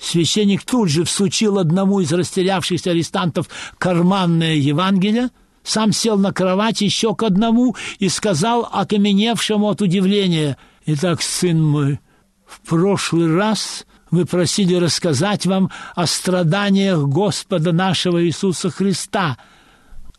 [0.00, 5.28] Священник тут же всучил одному из растерявшихся арестантов карманное Евангелие,
[5.62, 12.00] сам сел на кровать еще к одному и сказал окаменевшему от удивления, «Итак, сын мой,
[12.46, 19.38] в прошлый раз вы просили рассказать вам о страданиях Господа нашего Иисуса Христа–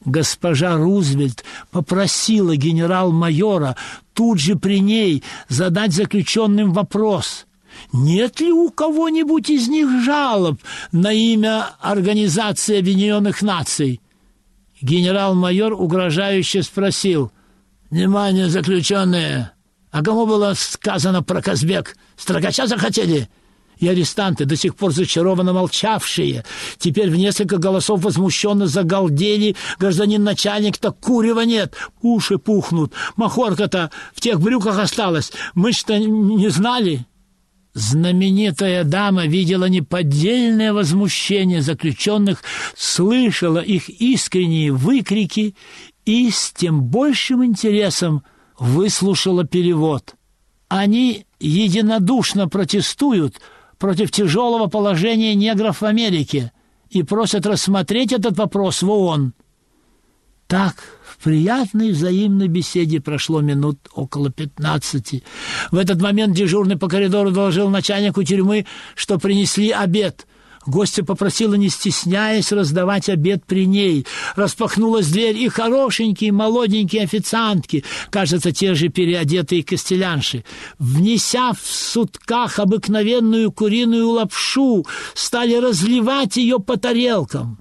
[0.03, 3.75] Госпожа Рузвельт попросила генерал-майора
[4.13, 7.45] тут же при ней задать заключенным вопрос–
[7.93, 10.59] нет ли у кого-нибудь из них жалоб
[10.91, 14.01] на имя Организации Объединенных Наций?
[14.81, 17.31] Генерал-майор угрожающе спросил.
[17.89, 19.51] «Внимание, заключенные!
[19.91, 21.97] А кому было сказано про Казбек?
[22.15, 23.29] Строгача захотели?»
[23.81, 26.45] И арестанты, до сих пор зачарованно молчавшие,
[26.77, 29.55] теперь в несколько голосов возмущенно загалдели.
[29.79, 35.33] Гражданин начальник, так курева нет, уши пухнут, махорка-то в тех брюках осталась.
[35.55, 37.05] Мы что, не знали?»
[37.73, 42.43] Знаменитая дама видела неподдельное возмущение заключенных,
[42.75, 45.55] слышала их искренние выкрики
[46.05, 48.23] и с тем большим интересом
[48.59, 50.15] выслушала перевод.
[50.67, 53.39] Они единодушно протестуют
[53.81, 56.51] против тяжелого положения негров в Америке
[56.91, 59.33] и просят рассмотреть этот вопрос в ООН.
[60.45, 65.23] Так, в приятной взаимной беседе прошло минут около пятнадцати.
[65.71, 70.27] В этот момент дежурный по коридору доложил начальнику тюрьмы, что принесли обед.
[70.65, 74.05] Гостья попросила, не стесняясь, раздавать обед при ней.
[74.35, 80.45] Распахнулась дверь, и хорошенькие молоденькие официантки, кажется, те же переодетые костелянши,
[80.77, 87.57] внеся в сутках обыкновенную куриную лапшу, стали разливать ее по тарелкам.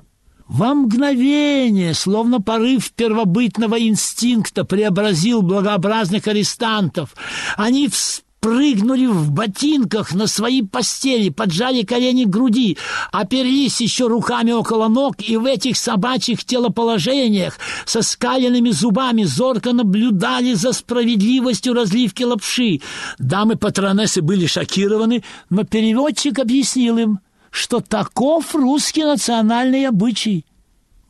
[0.47, 7.15] Во мгновение, словно порыв первобытного инстинкта, преобразил благообразных арестантов.
[7.57, 12.79] Они вспомнили, прыгнули в ботинках на свои постели, поджали колени к груди,
[13.13, 20.55] оперлись еще руками около ног и в этих собачьих телоположениях со скаленными зубами зорко наблюдали
[20.55, 22.81] за справедливостью разливки лапши.
[23.19, 30.45] Дамы-патронессы были шокированы, но переводчик объяснил им, что таков русский национальный обычай.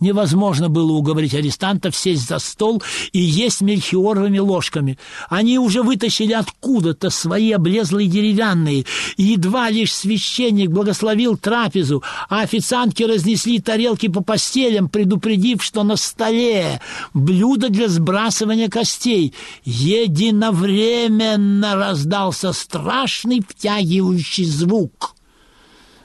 [0.01, 2.83] Невозможно было уговорить арестантов сесть за стол
[3.13, 4.99] и есть мельхиоровыми ложками.
[5.29, 8.87] Они уже вытащили откуда-то свои облезлые деревянные,
[9.19, 15.97] и едва лишь священник благословил трапезу, а официантки разнесли тарелки по постелям, предупредив, что на
[15.97, 16.81] столе
[17.13, 19.35] блюдо для сбрасывания костей.
[19.65, 25.15] Единовременно раздался страшный втягивающий звук.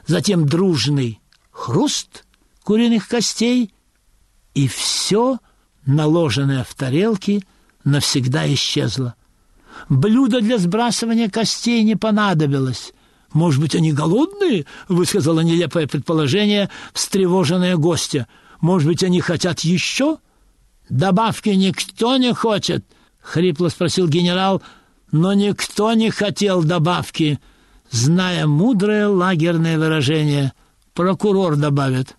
[0.06, 2.26] Затем дружный хруст
[2.66, 3.72] куриных костей—
[4.56, 5.38] и все,
[5.86, 7.44] наложенное в тарелки,
[7.84, 9.14] навсегда исчезло.
[9.90, 12.94] Блюдо для сбрасывания костей не понадобилось.
[13.34, 18.28] «Может быть, они голодные?»— высказала нелепое предположение встревоженная гостья.
[18.62, 20.18] «Может быть, они хотят еще?»
[20.90, 22.86] «Добавки никто не хочет?»—
[23.20, 24.62] хрипло спросил генерал.
[25.12, 27.40] «Но никто не хотел добавки»,
[27.92, 30.54] зная мудрое лагерное выражение.
[30.94, 32.16] «Прокурор добавит».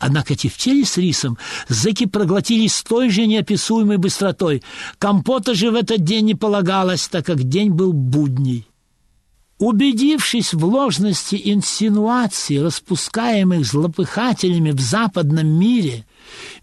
[0.00, 1.36] Однако тефтели с рисом
[1.68, 4.62] зэки проглотили с той же неописуемой быстротой.
[4.98, 8.66] Компота же в этот день не полагалось, так как день был будний.
[9.58, 16.06] Убедившись в ложности инсинуаций, распускаемых злопыхателями в западном мире,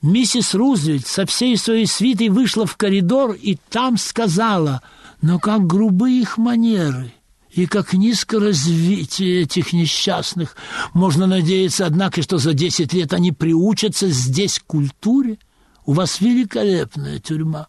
[0.02, 4.82] миссис Рузвельт со всей своей свитой вышла в коридор и там сказала,
[5.22, 7.14] но как грубы их манеры
[7.58, 10.56] и как низко развитие этих несчастных.
[10.94, 15.40] Можно надеяться, однако, что за десять лет они приучатся здесь к культуре.
[15.84, 17.68] У вас великолепная тюрьма.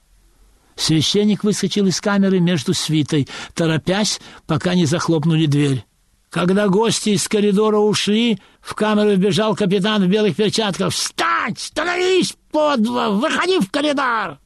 [0.77, 5.87] Священник выскочил из камеры между свитой, торопясь, пока не захлопнули дверь.
[6.29, 10.93] Когда гости из коридора ушли, в камеру вбежал капитан в белых перчатках.
[10.93, 11.59] «Встать!
[11.59, 13.09] Становись, подво!
[13.13, 14.39] Выходи в коридор!»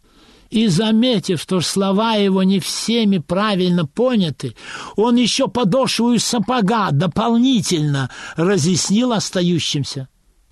[0.53, 4.55] И, заметив, что слова его не всеми правильно поняты,
[4.97, 10.11] он еще подошву из сапога дополнительно разъяснил остающимся.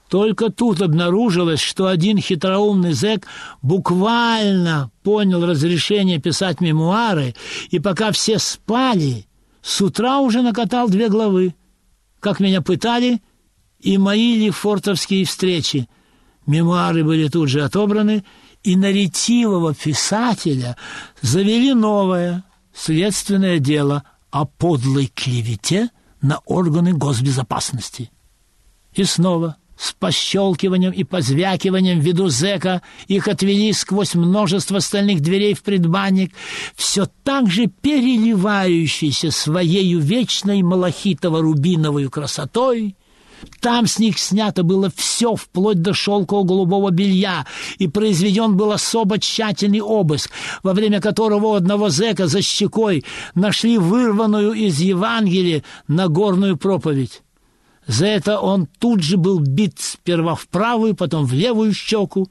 [0.09, 3.27] Только тут обнаружилось, что один хитроумный зэк
[3.61, 7.35] буквально понял разрешение писать мемуары,
[7.69, 9.27] и пока все спали,
[9.61, 11.55] с утра уже накатал две главы.
[12.21, 13.21] Как меня пытали,
[13.81, 15.91] и мои лефортовские встречи.
[16.47, 18.25] Мемуары были тут же отобраны,
[18.63, 20.77] и на ретивого писателя
[21.23, 22.45] завели новое
[22.75, 25.91] следственное дело о подлой клевете
[26.21, 28.11] на органы госбезопасности.
[28.95, 35.55] И снова с пощелкиванием и позвякиванием в виду зэка их отвели сквозь множество стальных дверей
[35.55, 36.35] в предбанник,
[36.75, 42.95] все так же переливающийся своею вечной малахитово-рубиновой красотой–
[43.61, 47.47] там с них снято было все, вплоть до шелкового голубого белья,
[47.79, 50.31] и произведен был особо тщательный обыск,
[50.63, 57.23] во время которого у одного зэка за щекой нашли вырванную из Евангелия Нагорную проповедь.
[57.87, 62.29] За это он тут же был бит сперва в правую, потом в левую щеку.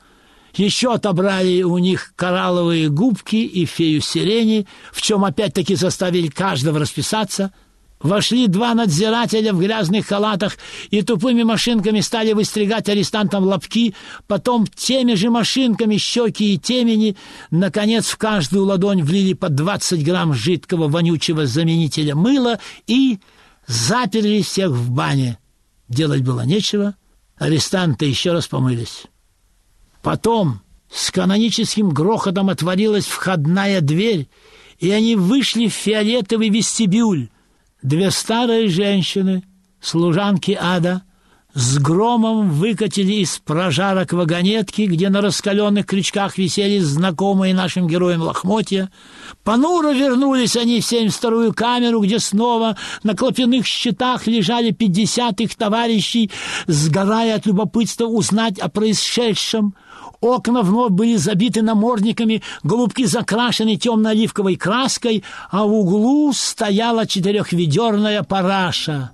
[0.56, 7.52] Еще отобрали у них коралловые губки и фею сирени, в чем опять-таки заставили каждого расписаться–
[8.02, 10.58] Вошли два надзирателя в грязных халатах
[10.90, 13.94] и тупыми машинками стали выстригать арестантам лобки,
[14.26, 17.18] потом теми же машинками щеки и темени,
[17.52, 23.20] наконец в каждую ладонь влили по 20 грамм жидкого вонючего заменителя мыла и
[23.68, 25.38] заперли всех в бане.
[25.90, 26.96] Делать было нечего,
[27.38, 29.08] арестанты еще раз помылись.
[30.02, 34.30] Потом с каноническим грохотом отворилась входная дверь,
[34.78, 37.30] и они вышли в фиолетовый вестибюль,
[37.82, 39.44] Две старые женщины,
[39.80, 41.04] служанки ада,
[41.54, 48.90] с громом выкатили из прожарок вагонетки, где на раскаленных крючках висели знакомые нашим героям лохмотья.
[49.44, 56.30] Понуро вернулись они в 72-ю камеру, где снова на клопяных щитах лежали 50 их товарищей,
[56.68, 59.74] сгорая от любопытства узнать о происшедшем–
[60.22, 69.12] Окна вновь были забиты намордниками, голубки закрашены темно-оливковой краской, а в углу стояла четырехведерная параша.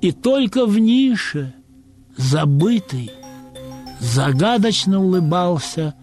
[0.00, 1.54] И только в нише,
[2.16, 3.10] забытый,
[3.98, 5.94] загадочно улыбался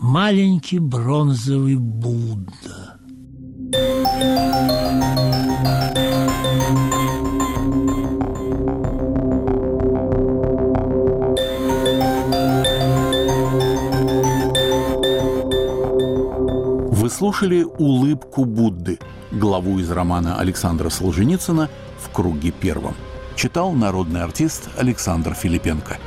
[0.00, 2.98] маленький бронзовый Будда.
[17.22, 18.98] Слушали «Улыбку Будды»,
[19.30, 21.70] главу из романа Александра Солженицына
[22.00, 22.96] «В круге первом».
[23.36, 25.98] Читал народный артист Александр Филипенко.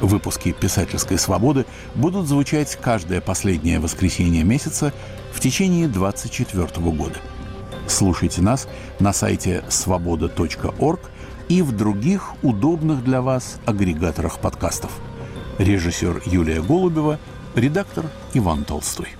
[0.00, 4.92] Выпуски «Писательской свободы» будут звучать каждое последнее воскресенье месяца
[5.32, 7.20] в течение 2024 года.
[7.86, 8.66] Слушайте нас
[8.98, 11.00] на сайте свобода.орг
[11.48, 14.90] и в других удобных для вас агрегаторах подкастов.
[15.58, 17.20] Режиссер Юлия Голубева,
[17.54, 19.10] редактор Иван Толстой.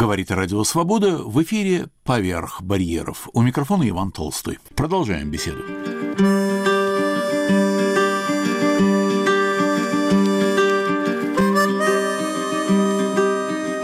[0.00, 3.28] Говорит Радио Свобода в эфире «Поверх барьеров».
[3.32, 4.60] У микрофона Иван Толстой.
[4.76, 5.58] Продолжаем беседу.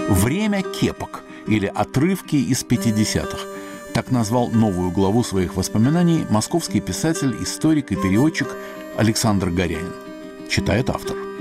[0.08, 3.36] Время кепок или отрывки из 50-х.
[3.92, 8.54] Так назвал новую главу своих воспоминаний московский писатель, историк и переводчик
[8.96, 9.92] Александр Горянин.
[10.48, 11.33] Читает автор.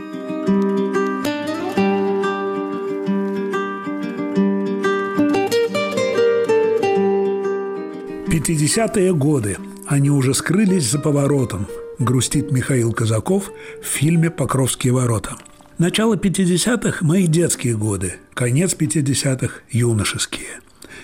[8.43, 9.57] 50-е годы.
[9.87, 11.65] Они уже скрылись за поворотом,
[11.97, 15.37] грустит Михаил Казаков в фильме «Покровские ворота».
[15.77, 20.59] Начало 50-х– мои детские годы, конец 50-х– юношеские.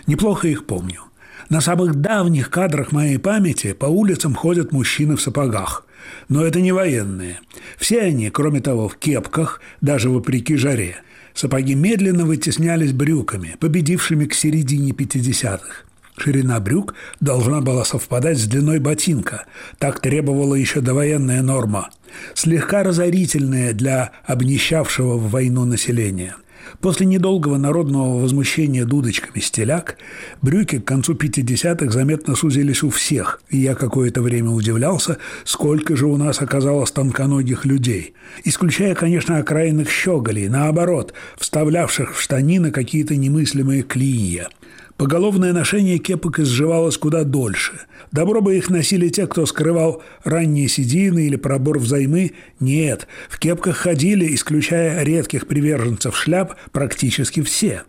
[0.05, 1.03] Неплохо их помню.
[1.49, 5.85] На самых давних кадрах моей памяти по улицам ходят мужчины в сапогах.
[6.27, 7.39] Но это не военные.
[7.77, 10.97] Все они, кроме того, в кепках, даже вопреки жаре.
[11.33, 15.88] Сапоги медленно вытеснялись брюками, победившими к середине 50-х.
[16.19, 19.45] Ширина брюк должна была совпадать с длиной ботинка.
[19.77, 21.89] Так требовала еще довоенная норма.
[22.33, 26.35] Слегка разорительная для обнищавшего в войну населения.
[26.81, 29.97] После недолгого народного возмущения дудочками стеляк,
[30.41, 36.05] брюки к концу 50-х заметно сузились у всех, и я какое-то время удивлялся, сколько же
[36.05, 38.13] у нас оказалось тонконогих людей.
[38.43, 44.49] Исключая, конечно, окраинных щеголей, наоборот, вставлявших в штанины какие-то немыслимые клинья–
[44.99, 47.79] Поголовное ношение кепок изживалось куда дольше.
[48.11, 52.33] Добро бы их носили те, кто скрывал ранние седины или пробор взаймы.
[52.59, 57.83] Нет, в кепках ходили, исключая редких приверженцев шляп, практически все.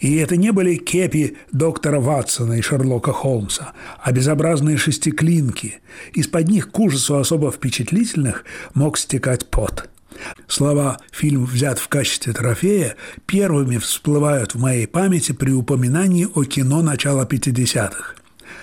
[0.00, 3.72] И это не были кепи доктора Ватсона и Шерлока Холмса,
[4.02, 5.80] а безобразные шестиклинки.
[6.12, 8.44] Из-под них к ужасу особо впечатлительных
[8.74, 9.88] мог стекать пот–
[10.46, 12.96] Слова «фильм взят в качестве трофея»
[13.26, 18.14] первыми всплывают в моей памяти при упоминании о кино начала 50-х.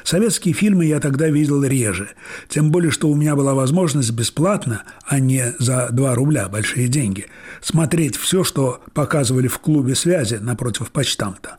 [0.04, 2.10] Советские фильмы я тогда видел реже,
[2.48, 7.28] тем более, что у меня была возможность бесплатно, а не за 2 рубля, большие деньги,
[7.62, 11.58] смотреть все, что показывали в клубе связи напротив почтамта.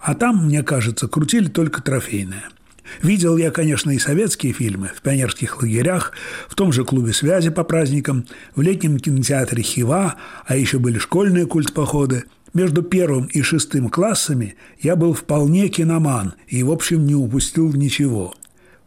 [0.00, 2.48] А там, мне кажется, крутили только трофейное–
[3.02, 6.12] Видел я, конечно, и советские фильмы в пионерских лагерях,
[6.48, 10.16] в том же клубе связи по праздникам, в летнем кинотеатре «Хива»,
[10.46, 12.24] а еще были школьные культпоходы.
[12.54, 18.34] Между первым и шестым классами я был вполне киноман и, в общем, не упустил ничего.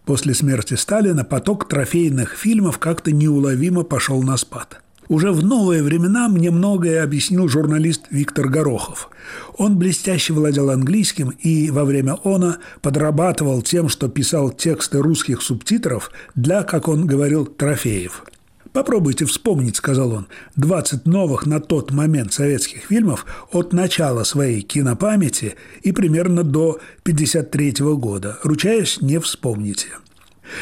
[0.05, 4.81] После смерти Сталина поток трофейных фильмов как-то неуловимо пошел на спад.
[5.11, 9.09] Уже в новые времена мне многое объяснил журналист Виктор Горохов.
[9.57, 16.11] Он блестяще владел английским и во время она подрабатывал тем, что писал тексты русских субтитров
[16.33, 18.23] для, как он говорил, трофеев.
[18.71, 25.55] «Попробуйте вспомнить»,– сказал он,– «20 новых на тот момент советских фильмов от начала своей кинопамяти
[25.81, 28.39] и примерно до 1953 года.
[28.43, 29.89] Ручаясь, не вспомните».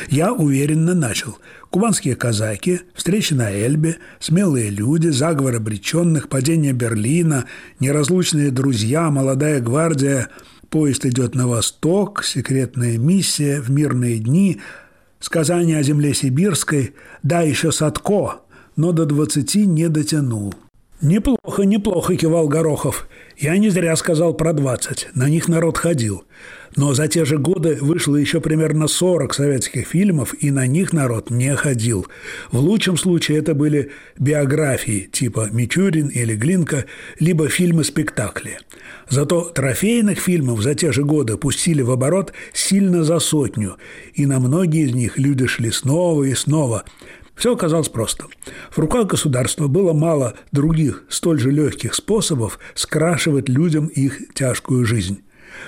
[0.10, 1.38] Я уверенно начал.
[1.70, 7.46] Кубанские казаки, встречи на Эльбе, смелые люди, заговор обреченных, падение Берлина,
[7.80, 10.30] неразлучные друзья, молодая гвардия,
[10.70, 14.62] поезд идет на восток, секретная миссия в мирные дни,
[15.20, 18.42] сказание о земле сибирской, да, еще Садко,
[18.76, 20.56] но до двадцати не дотянул.
[21.02, 23.08] «Неплохо, неплохо»,– кивал Горохов.
[23.38, 25.08] «Я не зря сказал про двадцать.
[25.16, 26.26] На них народ ходил.
[26.76, 31.30] Но за те же годы вышло еще примерно 40 советских фильмов, и на них народ
[31.30, 32.08] не ходил.
[32.52, 36.86] В лучшем случае это были биографии типа «Мичурин» или «Глинка»,
[37.20, 38.60] либо фильмы-спектакли.
[39.10, 43.78] Зато трофейных фильмов за те же годы пустили в оборот сильно за сотню,
[44.14, 46.84] и на многие из них люди шли снова и снова.
[47.40, 48.26] Все оказалось просто.
[48.70, 55.24] В руках государства было мало других столь же легких способов скрашивать людям их тяжкую жизнь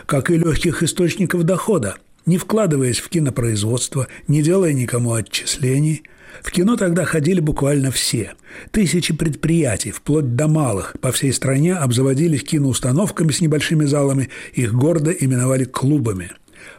[0.06, 1.96] как и легких источников дохода,
[2.26, 6.04] не вкладываясь в кинопроизводство, не делая никому отчислений.
[6.42, 8.34] В кино тогда ходили буквально все.
[8.72, 15.12] Тысячи предприятий, вплоть до малых, по всей стране обзаводились киноустановками с небольшими залами, их гордо
[15.12, 16.32] именовали клубами.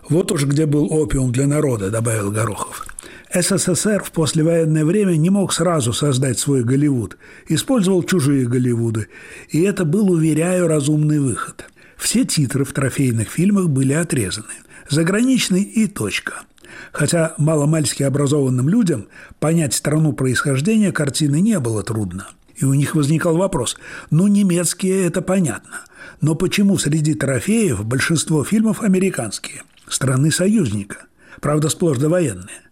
[0.09, 2.87] Вот уж где был опиум для народа, добавил Горохов.
[3.35, 7.17] СССР в послевоенное время не мог сразу создать свой Голливуд,
[7.49, 9.09] использовал чужие Голливуды,
[9.49, 11.65] и это был, уверяю, разумный выход.
[11.97, 14.53] Все титры в трофейных фильмах были отрезаны.
[14.91, 16.43] Заграничный и точка.
[16.91, 19.07] Хотя маломальски образованным людям
[19.39, 22.29] понять страну происхождения картины не было трудно.
[22.57, 23.77] И у них возникал вопрос,
[24.11, 25.81] ну немецкие это понятно,
[26.21, 31.07] но почему среди трофеев большинство фильмов американские, страны союзника,
[31.41, 32.63] правда сплошь довоенные?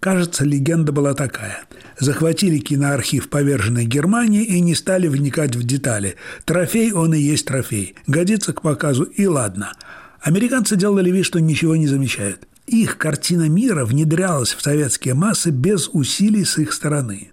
[0.00, 1.60] Кажется, легенда была такая.
[1.98, 6.16] Захватили киноархив поверженной Германии и не стали вникать в детали.
[6.46, 7.94] Трофей он и есть трофей.
[8.06, 9.74] Годится к показу и ладно.
[10.22, 12.48] Американцы делали вид, что ничего не замечают.
[12.66, 17.32] Их картина мира внедрялась в советские массы без усилий с их стороны.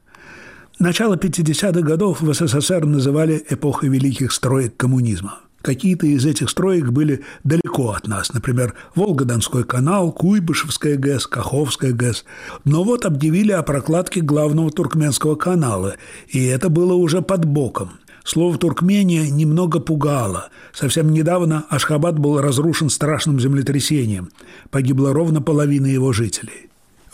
[0.78, 7.26] Начало 50-х годов в СССР называли эпохой великих строек коммунизма– Какие-то из этих строек были
[7.43, 12.24] далеко от нас, например, Волгодонской канал, Куйбышевская ГЭС, Каховская ГЭС.
[12.63, 15.95] Но вот объявили о прокладке главного туркменского канала,
[16.30, 17.99] и это было уже под боком.
[18.24, 20.51] Слово «Туркмения» немного пугало.
[20.72, 24.30] Совсем недавно Ашхабад был разрушен страшным землетрясением.
[24.70, 26.66] Погибла ровно половина его жителей.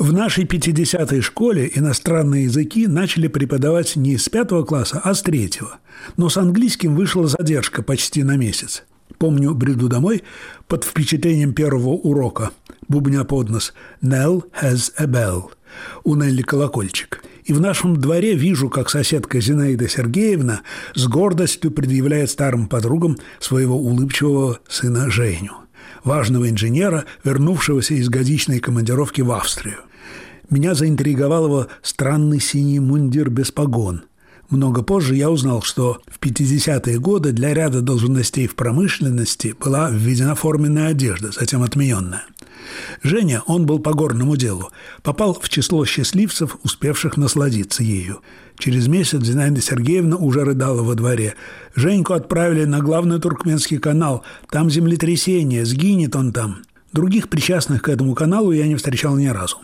[0.03, 5.77] В нашей 50-й школе иностранные языки начали преподавать не с пятого класса, а с третьего.
[6.17, 8.83] Но с английским вышла задержка почти на месяц.
[9.17, 10.23] Помню, бреду домой
[10.67, 12.51] под впечатлением первого урока,
[12.89, 15.43] бубня под нос «Nell has a bell»–
[16.03, 17.23] у Нелли колокольчик.
[17.45, 20.63] И в нашем дворе вижу, как соседка Зинаида Сергеевна
[20.95, 25.53] с гордостью предъявляет старым подругам своего улыбчивого сына Женю
[26.03, 29.77] важного инженера, вернувшегося из годичной командировки в Австрию.
[30.53, 34.03] Меня заинтриговал его странный синий мундир без погон.
[34.51, 40.35] Много позже я узнал, что в 50-е годы для ряда должностей в промышленности была введена
[40.35, 42.21] форменная одежда, затем отмененная–
[43.01, 44.69] Женя, он был по горному делу,
[45.01, 48.21] попал в число счастливцев, успевших насладиться ею.
[48.57, 51.33] Через месяц Зинаида Сергеевна уже рыдала во дворе.
[51.75, 54.23] Женьку отправили на главный туркменский канал.
[54.49, 56.61] Там землетрясение, сгинет он там.
[56.93, 59.57] Других причастных к этому каналу я не встречал ни разу.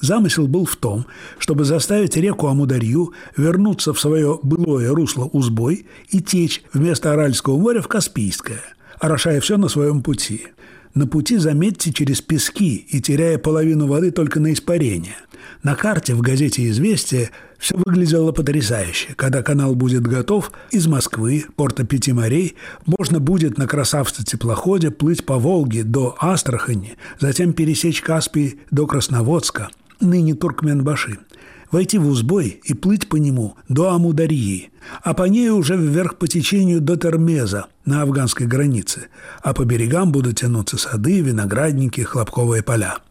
[0.00, 1.06] Замысел был в том,
[1.38, 7.80] чтобы заставить реку Амударью вернуться в свое былое русло Узбой и течь вместо Аральского моря
[7.80, 8.60] в Каспийское,
[8.98, 10.48] орошая все на своем пути.
[10.94, 15.16] На пути, заметьте, через пески и теряя половину воды только на испарение.
[15.64, 19.14] На карте в газете «Известия» все выглядело потрясающе.
[19.16, 25.38] Когда канал будет готов, из Москвы, порта Пяти морей, можно будет на красавце-теплоходе плыть по
[25.38, 29.70] Волге до Астрахани, затем пересечь Каспий до Красноводска,
[30.00, 31.18] ныне Туркменбаши,
[31.70, 34.70] войти в Узбой и плыть по нему до Амударьи,
[35.02, 39.08] а по ней уже вверх по течению до Термеза на афганской границе,
[39.42, 42.98] а по берегам будут тянуться сады, виноградники, хлопковые поля–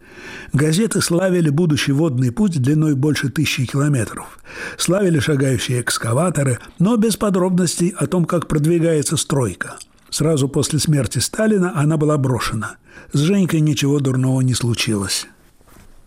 [0.52, 4.40] Газеты славили будущий водный путь длиной больше тысячи километров.
[4.78, 9.78] Славили шагающие экскаваторы, но без подробностей о том, как продвигается стройка.
[10.10, 12.76] Сразу после смерти Сталина она была брошена.
[13.14, 15.28] С Женькой ничего дурного не случилось.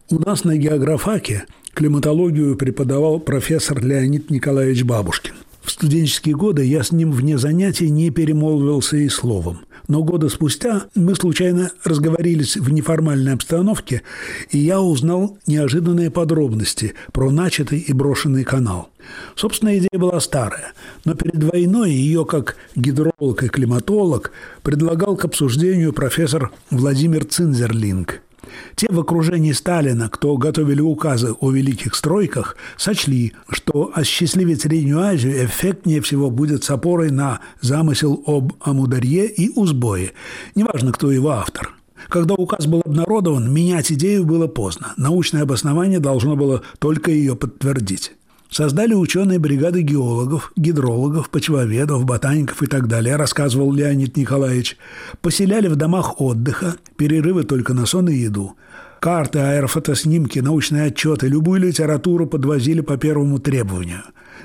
[0.08, 5.34] У нас на географаке климатологию преподавал профессор Леонид Николаевич Бабушкин.
[5.62, 9.62] В студенческие годы я с ним вне занятий не перемолвился и словом.
[9.88, 14.02] Но года спустя мы случайно разговорились в неформальной обстановке,
[14.50, 18.90] и я узнал неожиданные подробности про начатый и брошенный канал.
[19.34, 20.72] Собственно, идея была старая,
[21.04, 24.30] но перед войной ее, как гидролог и климатолог,
[24.62, 28.20] предлагал к обсуждению профессор Владимир Цинзерлинг–
[28.74, 35.44] те в окружении Сталина, кто готовили указы о великих стройках, сочли, что осчастливить Среднюю Азию
[35.44, 40.12] эффектнее всего будет с опорой на замысел об Амударье и Узбое.
[40.54, 41.72] Неважно, кто его автор.
[42.08, 44.92] Когда указ был обнародован, менять идею было поздно.
[44.96, 48.12] Научное обоснование должно было только ее подтвердить.
[48.50, 54.76] Создали ученые бригады геологов, гидрологов, почвоведов, ботаников и так далее, рассказывал Леонид Николаевич.
[55.20, 58.56] Поселяли в домах отдыха, перерывы только на сон и еду.
[59.00, 64.02] Карты, аэрофотоснимки, научные отчеты, любую литературу подвозили по первому требованию.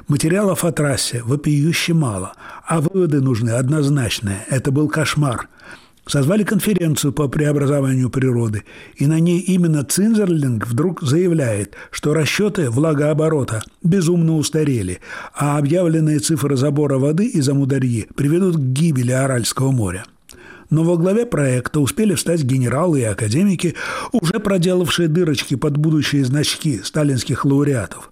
[0.08, 2.34] Материалов о трассе вопиюще мало,
[2.68, 4.46] а выводы нужны однозначные.
[4.50, 5.48] Это был кошмар–
[6.06, 8.64] созвали конференцию по преобразованию природы,
[8.96, 15.00] и на ней именно Цинзерлинг вдруг заявляет, что расчеты влагооборота безумно устарели,
[15.36, 20.06] а объявленные цифры забора воды из Амударьи приведут к гибели Аральского моря.
[20.70, 23.76] Но во главе проекта успели встать генералы и академики,
[24.14, 28.10] уже проделавшие дырочки под будущие значки сталинских лауреатов.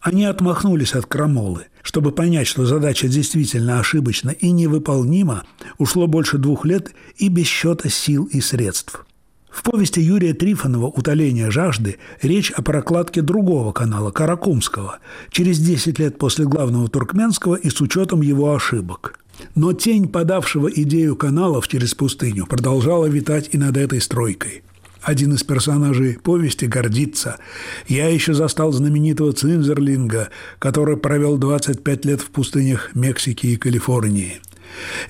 [0.00, 1.66] Они отмахнулись от крамолы.
[1.88, 5.44] Чтобы понять, что задача действительно ошибочна и невыполнима,
[5.78, 9.06] ушло больше двух лет и без счета сил и средств.
[9.48, 14.98] В повести Юрия Трифонова «Утоление жажды» речь о прокладке другого канала, Каракумского,
[15.30, 19.18] через 10 лет после главного туркменского и с учетом его ошибок.
[19.54, 24.62] Но тень подавшего идею каналов через пустыню продолжала витать и над этой стройкой–
[25.02, 27.38] один из персонажей повести гордится.
[27.86, 34.40] Я еще застал знаменитого Цинзерлинга, который провел 25 лет в пустынях Мексики и Калифорнии.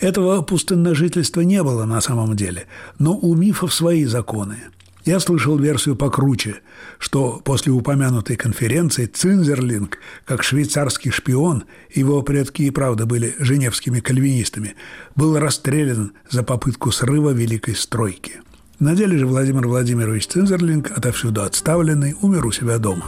[0.00, 2.66] Этого пустынного жительства не было на самом деле,
[2.98, 4.56] но у мифов свои законы.
[5.04, 6.56] Я слышал версию покруче,
[6.98, 11.64] что после упомянутой конференции Цинзерлинг, как швейцарский шпион,
[11.94, 14.74] его предки и правда были женевскими кальвинистами,
[15.16, 18.40] был расстрелян за попытку срыва великой стройки–
[18.80, 23.06] на деле же Владимир Владимирович Цинзерлинг, отовсюду отставленный, умер у себя дома.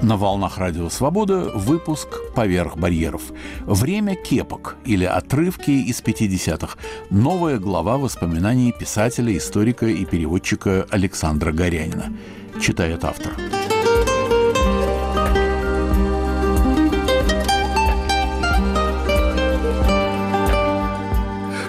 [0.00, 3.22] На волнах Радио Свобода выпуск «Поверх барьеров».
[3.66, 6.78] Время кепок или отрывки из 50-х.
[7.10, 12.06] Новая глава воспоминаний писателя, историка и переводчика Александра Горянина.
[12.58, 13.32] Читает автор.
[13.36, 13.57] Автор.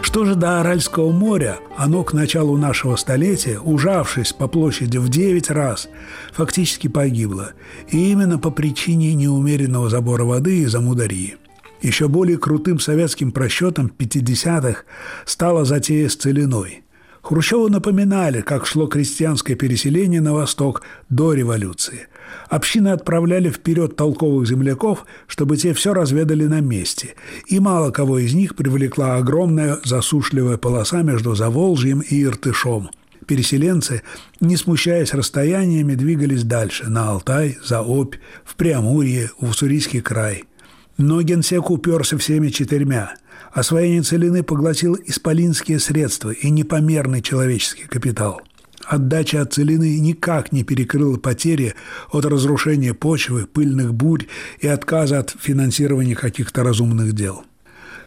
[0.10, 5.52] Что же до Аральского моря, оно к началу нашего столетия, ужавшись по площади в 9
[5.52, 5.88] раз,
[6.34, 7.52] фактически погибло.
[7.90, 11.36] И именно по причине неумеренного забора воды из Амударьи.
[11.84, 14.82] Еще более крутым советским просчетом 50-х
[15.28, 16.82] стала затея с целиной–
[17.30, 22.08] Хрущеву напоминали, как шло крестьянское переселение на восток до революции.
[22.50, 27.14] Общины отправляли вперед толковых земляков, чтобы те все разведали на месте,
[27.46, 32.90] и мало кого из них привлекла огромная засушливая полоса между Заволжьем и Иртышом.
[33.28, 34.02] Переселенцы,
[34.40, 40.46] не смущаясь расстояниями, двигались дальше, на Алтай, за Обь, в Преамурье, в Уссурийский край–
[41.00, 43.14] Но генсек уперся всеми четырьмя.
[43.52, 48.42] Освоение целины поглотило исполинские средства и непомерный человеческий капитал.
[48.86, 51.76] Отдача от целины никак не перекрыла потери
[52.12, 54.26] от разрушения почвы, пыльных бурь
[54.60, 57.44] и отказа от финансирования каких-то разумных дел.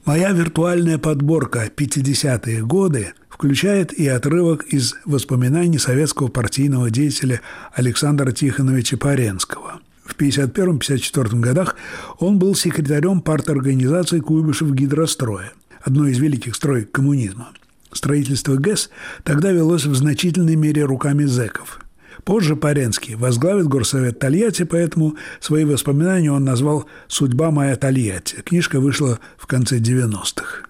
[0.05, 7.41] Моя виртуальная подборка «50-е годы» включает и отрывок из воспоминаний советского партийного деятеля
[7.73, 9.82] Александра Тихоновича Паренского.
[10.05, 11.77] В 1951-1954 годах
[12.19, 17.51] он был секретарем парторганизации Куйбышев гидростроя, одной из великих строек коммунизма.
[17.93, 18.91] Строительство ГЭС
[19.23, 21.81] тогда велось в значительной мере руками зэков.
[22.25, 28.37] Позже Паренский возглавит горсовет Тольятти, поэтому свои воспоминания он назвал «Судьба моя Тольятти».
[28.43, 30.67] Книжка вышла в конце 90-х.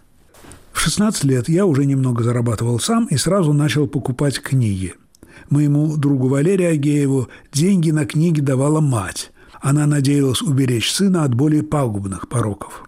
[0.73, 4.95] В 16 лет я уже немного зарабатывал сам и сразу начал покупать книги.
[5.51, 9.33] Моему другу Валерию Агееву деньги на книги давала мать.
[9.61, 12.85] Она надеялась уберечь сына от более пагубных пороков.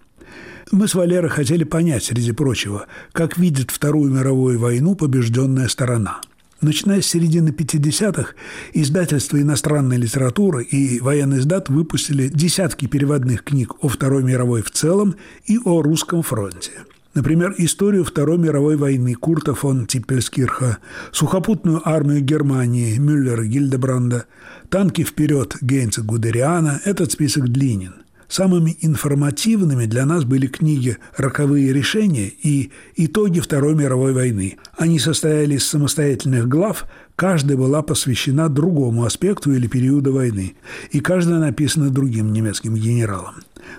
[0.73, 6.21] Мы с Валерой хотели понять, среди прочего, как видит Вторую мировую войну побежденная сторона–
[6.65, 8.33] Начиная с середины 50-х,
[8.73, 15.17] издательства иностранной литературы и военный издат выпустили десятки переводных книг о Второй мировой в целом
[15.45, 16.71] и о русском фронте.
[17.15, 20.79] Например, историю Второй мировой войны Курта фон Типпельскирха,
[21.13, 24.27] сухопутную армию Германии Мюллера Гильдебранда,
[24.69, 26.81] танки вперед Гейнца Гудериана.
[26.85, 27.95] Этот список длинен.
[28.27, 34.57] Самыми информативными для нас были книги «Роковые решения» и «Итоги Второй мировой войны».
[34.77, 40.55] Они состояли из самостоятельных глав, каждая была посвящена другому аспекту или периоду войны,
[40.91, 43.35] и каждая написана другим немецким генералом.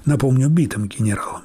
[0.05, 1.41] Напомню, битым генералом.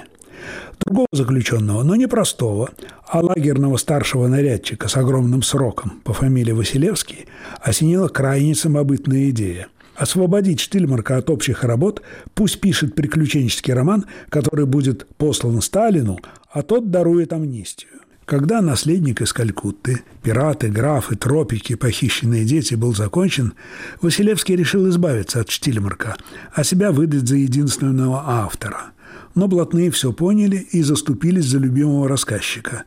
[0.79, 2.71] Другого заключенного, но не простого,
[3.07, 7.27] а лагерного старшего нарядчика с огромным сроком по фамилии Василевский
[7.61, 9.69] осенила крайне самобытная идея–
[10.01, 12.01] освободить Штильмарка от общих работ,
[12.35, 16.19] пусть пишет приключенческий роман, который будет послан Сталину,
[16.51, 18.00] а тот дарует амнистию.
[18.31, 23.55] Когда наследник из Калькутты, пираты, графы, тропики, похищенные дети был закончен,
[24.03, 26.15] Василевский решил избавиться от Штильмарка,
[26.55, 28.93] а себя выдать за единственного автора.
[29.35, 32.85] Но блатные все поняли и заступились за любимого рассказчика.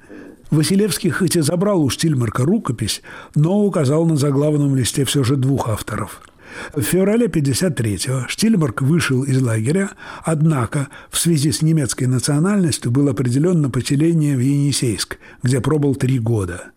[0.50, 3.02] Василевский хоть и забрал у Штильмарка рукопись,
[3.36, 6.22] но указал на заглавном листе все же двух авторов–
[6.76, 9.92] в феврале 1953-го Штильберг вышел из лагеря,
[10.24, 16.20] однако в связи с немецкой национальностью был определен на поселение в Енисейск, где пробыл три
[16.20, 16.72] года.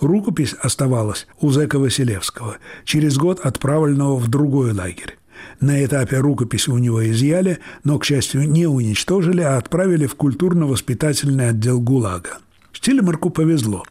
[0.00, 5.16] Рукопись оставалась у Зека Василевского, через год отправленного в другой лагерь.
[5.60, 11.50] На этапе рукопись у него изъяли, но, к счастью, не уничтожили, а отправили в культурно-воспитательный
[11.50, 12.38] отдел ГУЛАГа.
[12.80, 13.84] Штилемарку повезло.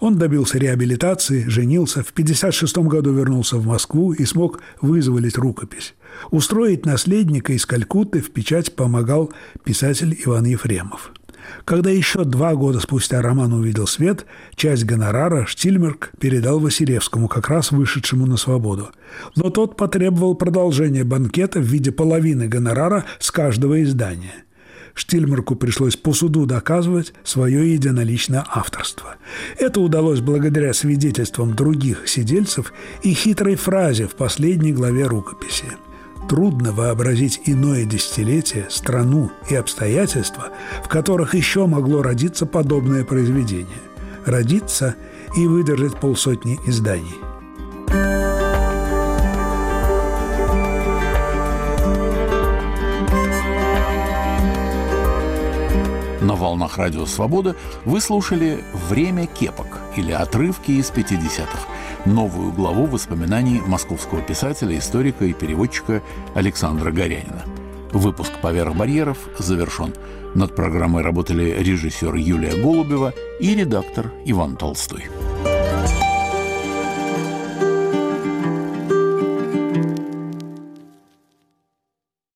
[0.00, 5.94] Он добился реабилитации, женился, в 1956 году вернулся в Москву и смог вызволить рукопись.
[6.32, 9.32] Устроить наследника из Калькутты в печать помогал
[9.62, 11.12] писатель Иван Ефремов.
[11.64, 14.26] Когда еще два года спустя роман увидел свет,
[14.56, 18.90] часть гонорара Штильмерк передал Василевскому, как раз вышедшему на свободу.
[19.36, 24.34] Но тот потребовал продолжения банкета в виде половины гонорара с каждого издания–
[24.94, 29.16] Штильмарку пришлось по суду доказывать свое единоличное авторство.
[29.58, 32.72] Это удалось благодаря свидетельствам других сидельцев
[33.02, 35.66] и хитрой фразе в последней главе рукописи.
[36.28, 40.50] Трудно вообразить иное десятилетие, страну и обстоятельства,
[40.84, 43.66] в которых еще могло родиться подобное произведение.
[44.24, 44.94] Родиться
[45.36, 47.16] и выдержать полсотни изданий–
[56.42, 61.60] волнах Радио Свобода вы слушали «Время кепок» или «Отрывки из 50-х»
[62.04, 66.02] новую главу воспоминаний московского писателя, историка и переводчика
[66.34, 67.44] Александра Горянина.
[67.92, 69.94] Выпуск «Поверх барьеров» завершен.
[70.34, 75.04] Над программой работали режиссер Юлия Голубева и редактор Иван Толстой.